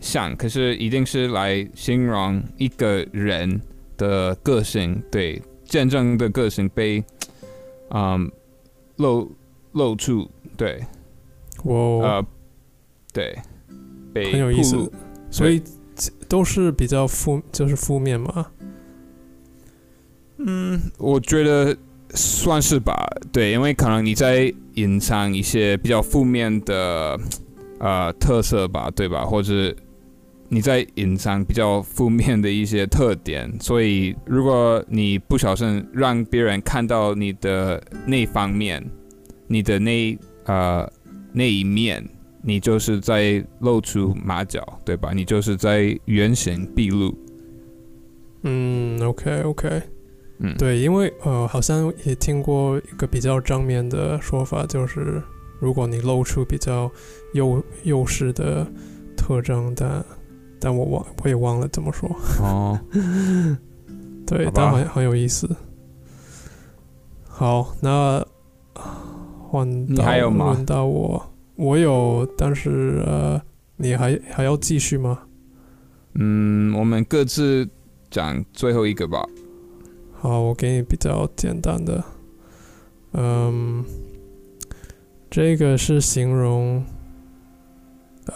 [0.00, 3.60] 像，可是一定是来形容一个人
[3.96, 7.04] 的个性，对，见证的个性被
[7.90, 8.30] 嗯
[8.96, 9.30] 露
[9.72, 10.84] 露出，对，
[11.62, 12.26] 我、呃，
[13.12, 13.38] 对，
[14.14, 14.90] 很有意思
[15.30, 15.62] 所以
[16.28, 18.50] 都是比较负，就是负面嘛。
[20.46, 21.76] 嗯，我觉得
[22.14, 27.18] 算是吧，对，因为可能你在隐藏一些比较负面的
[27.78, 29.24] 呃特色吧，对吧？
[29.24, 29.74] 或者
[30.48, 38.84] 你在隐藏比较负面的一些特点，所以如果你不小心让别人看到你的那方面，
[39.46, 40.90] 你的那呃
[41.32, 42.04] 那一面，
[42.42, 45.12] 你就是在露出马脚，对吧？
[45.14, 47.14] 你就是在原形毕露，
[48.42, 49.82] 嗯，OK OK，
[50.42, 55.22] 嗯，对，因为呃，好像也听过一个比较正面的说法，就是
[55.58, 56.90] 如果你露出比较
[57.34, 58.66] 幼幼势的
[59.16, 60.04] 特征，但
[60.58, 62.08] 但我忘我也忘了怎么说。
[62.40, 62.80] 哦。
[64.26, 65.48] 对，但很很有意思。
[67.26, 68.24] 好，那
[69.48, 73.42] 换你到还有吗轮到我，我有，但是呃，
[73.76, 75.18] 你还还要继续吗？
[76.14, 77.68] 嗯，我们各自
[78.10, 79.22] 讲最后一个吧。
[80.22, 82.04] 好，我给你比较简单的，
[83.12, 83.82] 嗯，
[85.30, 86.84] 这个是形容，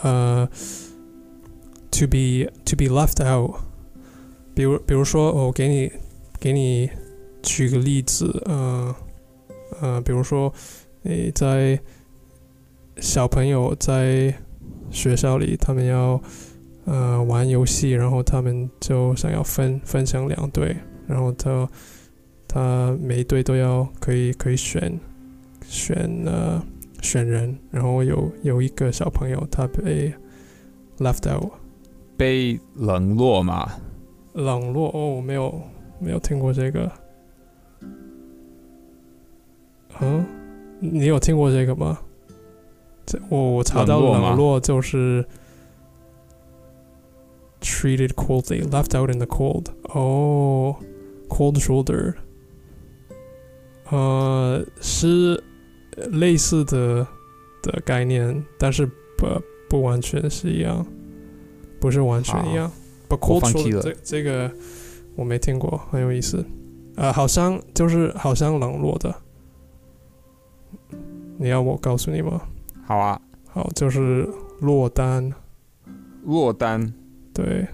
[0.03, 0.49] 呃
[1.91, 3.57] ，to be to be left out，
[4.55, 5.93] 比如比如说，我给你
[6.41, 6.89] 给你
[7.43, 8.97] 举个例子，呃
[9.83, 10.51] 呃，比如说
[11.03, 11.79] 你在
[12.97, 14.35] 小朋友在
[14.91, 16.19] 学校里，他们要
[16.87, 20.75] 呃玩游戏，然后他们就想要分分成两队，
[21.07, 21.69] 然后他
[22.49, 24.99] 他每一队都要可以可以选
[25.67, 26.63] 选呃
[27.03, 30.13] 选人，然后有有一个小朋友他被
[30.99, 31.53] left out
[32.17, 33.71] 被冷落嘛？
[34.35, 35.61] 冷落哦，我没有
[36.01, 36.91] 没有听过这个，
[40.01, 40.25] 嗯，
[40.81, 41.99] 你有听过这个吗？
[43.07, 45.25] 这我我查到冷落吗冷落就是
[47.61, 49.67] treated coldly, left out in the cold.
[49.83, 50.75] 哦、
[51.35, 52.15] cold shouldered.
[53.91, 55.43] 呃，是
[56.13, 57.07] 类似的
[57.63, 58.87] 的概念，但是
[59.19, 59.27] 不
[59.69, 60.87] 不完全是一样，
[61.81, 62.71] 不是完全一样。
[63.09, 64.51] 不我 cold shoulder 了这这个
[65.17, 66.45] 我没听过，很有意思。
[66.97, 69.15] 呃，好像就是好像冷落的。
[71.37, 72.41] 你要我告诉你吗？
[72.87, 74.29] 好啊，好，就是
[74.61, 75.33] 落单，
[76.25, 76.95] 落单。
[77.33, 77.67] 对，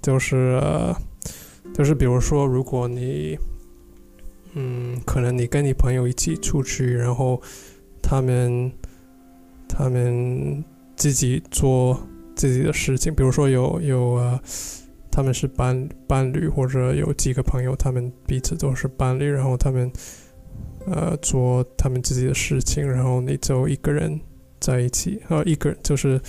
[0.00, 0.96] 就是呃
[1.74, 3.38] 就是比如说，如果你，
[4.54, 7.40] 嗯，可能你跟你朋友一起出去，然后
[8.02, 8.70] 他们
[9.68, 10.62] 他们
[10.96, 11.98] 自己做
[12.36, 14.40] 自己的事情，比如说有有呃，
[15.10, 19.90] 他们是伴伴侣，或者有几个朋友，他们彼此都是伴侣，然后他们
[20.86, 24.20] 呃做他们自己的事情，然后你就一个人
[24.60, 26.20] 在一起，呃，一个人就是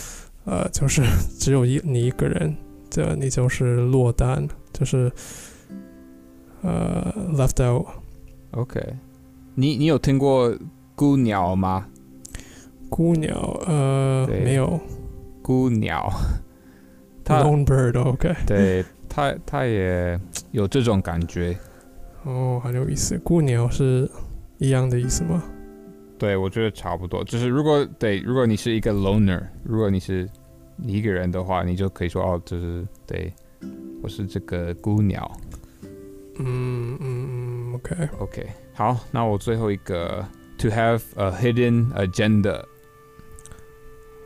[0.46, 1.02] 呃就是
[1.38, 2.56] 只有一你一个人，
[2.90, 5.12] 这你就是落单，就是
[6.62, 7.86] 呃 left out。
[8.52, 8.82] OK，
[9.56, 10.54] 你你有听过
[10.96, 11.88] 孤鸟吗？
[12.90, 14.80] 孤鸟，呃，对没有
[15.42, 16.08] 孤鸟，
[17.26, 20.20] 它，lone bird，OK，、对它它也
[20.52, 21.58] 有这种感觉。
[22.24, 23.18] 哦，很有意思。
[23.20, 24.10] 孤鸟是
[24.60, 25.44] 一样的意思吗？
[26.20, 27.24] 对，我觉得差不多。
[27.24, 30.30] 就是如果对，如果你是一个 loner，如果你是
[30.76, 33.34] 你一个人的话，你就可以说哦，就是对，
[34.02, 35.30] 我是这个孤鸟。
[36.40, 40.26] 嗯嗯嗯，OK，OK，好，那我最后一个
[40.58, 42.64] ，to have a hidden agenda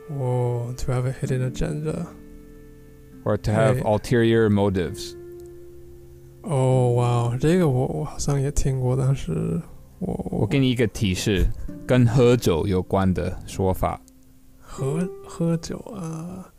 [0.09, 2.05] 哦 to have a hidden agenda。
[3.25, 5.13] or to have 对 ulterior motives。
[6.43, 9.61] 哦，哇，这个我我好像也听过，但是
[9.99, 11.45] 我我给你一个提示，
[11.85, 13.99] 跟喝酒有关的说法。
[14.61, 16.49] 喝喝酒啊，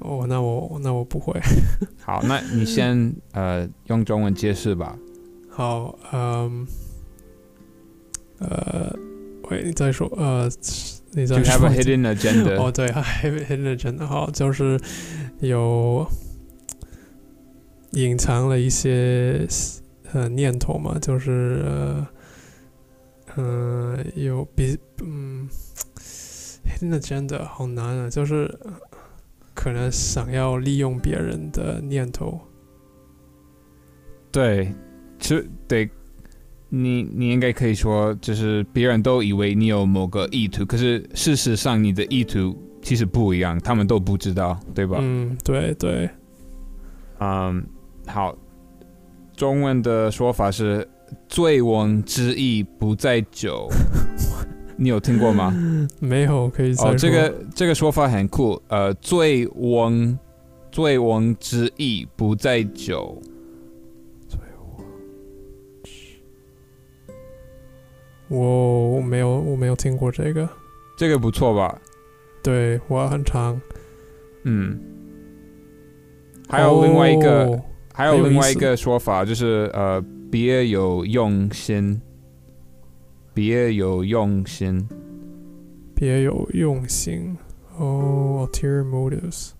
[0.00, 1.38] 哦，那我那我不会。
[2.02, 4.96] 好，那你先呃用中文解释吧。
[5.48, 6.66] 好，嗯，
[8.38, 8.94] 呃，
[9.50, 10.48] 喂，你再说，呃，
[11.12, 11.76] 你再 have 说 a。
[11.76, 14.78] hidden agenda，哦，对， have hidden agenda，好，就是
[15.40, 16.06] 有
[17.92, 19.46] 隐藏了一些
[20.12, 22.06] 呃念头嘛，就是呃，
[23.36, 25.48] 嗯、有比嗯
[26.66, 28.46] hidden agenda 好难啊，就是
[29.56, 32.38] 可能想要利用别人的念头。
[34.30, 34.70] 对，
[35.18, 35.88] 其实对，
[36.68, 44.98] 你你应该可以说，就是别人都以为你有某个意图，可是事实上你的意图其实不一样，他们都不知道，对吧？
[45.00, 46.08] 嗯，对对，
[47.18, 47.66] 嗯，
[48.06, 48.36] 好，
[49.34, 50.86] 中文的说法是
[51.28, 53.68] “醉翁之意不在酒”，
[54.76, 55.52] 你有听过吗？
[56.00, 56.72] 没有可以。
[56.76, 58.60] 哦，这个这个说法很酷。
[58.68, 60.18] 呃，醉翁，
[60.70, 63.20] 醉翁之意不在酒。
[68.28, 70.48] 我我没有我没有听过这个，
[70.98, 71.80] 这个不错吧？
[72.42, 73.60] 对我很长。
[74.42, 74.80] 嗯。
[76.48, 77.62] 还有另外一个，哦
[77.92, 82.00] 还有另外一个说法，就是呃，别有用心，
[83.36, 84.88] 别有用心。
[85.94, 87.36] 别有用心。
[87.76, 89.50] 哦、u l t e r i o r motives。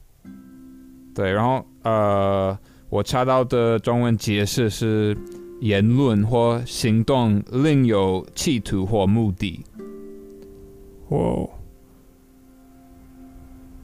[1.14, 2.58] 对，然后呃，
[2.88, 5.14] 我查到的中文解释是
[5.60, 9.62] 言论或行动另有企图或目的。
[11.10, 11.46] 哇，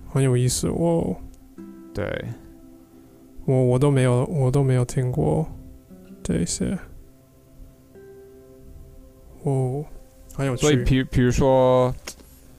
[0.09, 0.71] 很有意思。
[0.71, 1.15] 我
[1.93, 2.25] 对，
[3.45, 5.47] 我我都没有我都没有听过
[6.23, 6.79] 这些。
[9.43, 9.85] 哦，
[10.35, 10.63] 很有趣。
[10.63, 11.95] 所以比比如说，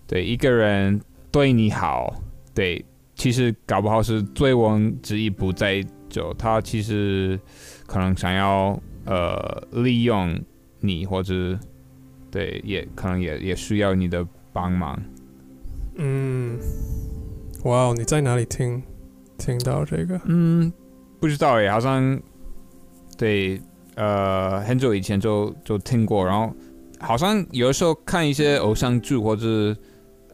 [0.08, 1.00] 对一个人
[1.32, 2.14] 对你好，
[2.54, 2.84] 对，
[3.16, 7.40] 其实搞不好是醉翁之意不在酒，他其实
[7.88, 10.40] 可能想要呃利用
[10.80, 11.58] 你，或者
[12.30, 15.02] 对，也可能也也需要你的帮忙。
[15.96, 16.60] 嗯，
[17.64, 18.82] 哇哦，你在哪里听
[19.38, 20.20] 听到这个？
[20.26, 20.72] 嗯，
[21.20, 22.20] 不知道耶，好像
[23.18, 23.62] 对，
[23.96, 26.54] 呃，很久以前就就听过，然后
[27.04, 29.76] 好像有的时候看一些偶像剧或者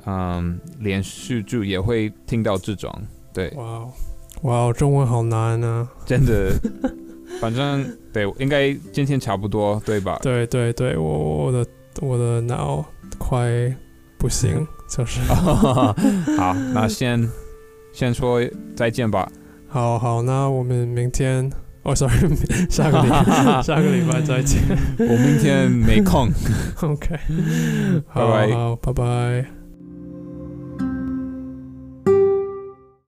[0.05, 2.93] 嗯连续剧也会听到这种，
[3.33, 3.91] 对，哇哦，
[4.43, 5.87] 哇哦，中文好难啊！
[6.05, 6.53] 真的，
[7.41, 10.17] 反正对，应该今天差不多，对吧？
[10.21, 11.65] 对对对，我我的
[12.01, 12.85] 我的脑
[13.17, 13.49] 快
[14.17, 15.19] 不行，就是
[16.37, 17.29] 好，那先
[17.91, 18.39] 先说
[18.75, 19.29] 再见吧。
[19.67, 21.51] 好好，那我们明天
[21.89, 22.35] 哦，sorry，
[22.69, 23.09] 下个礼
[23.63, 24.61] 下个礼拜再见。
[24.99, 26.29] 我明天没空。
[26.81, 27.17] OK，
[28.07, 29.58] 好拜拜好，拜拜。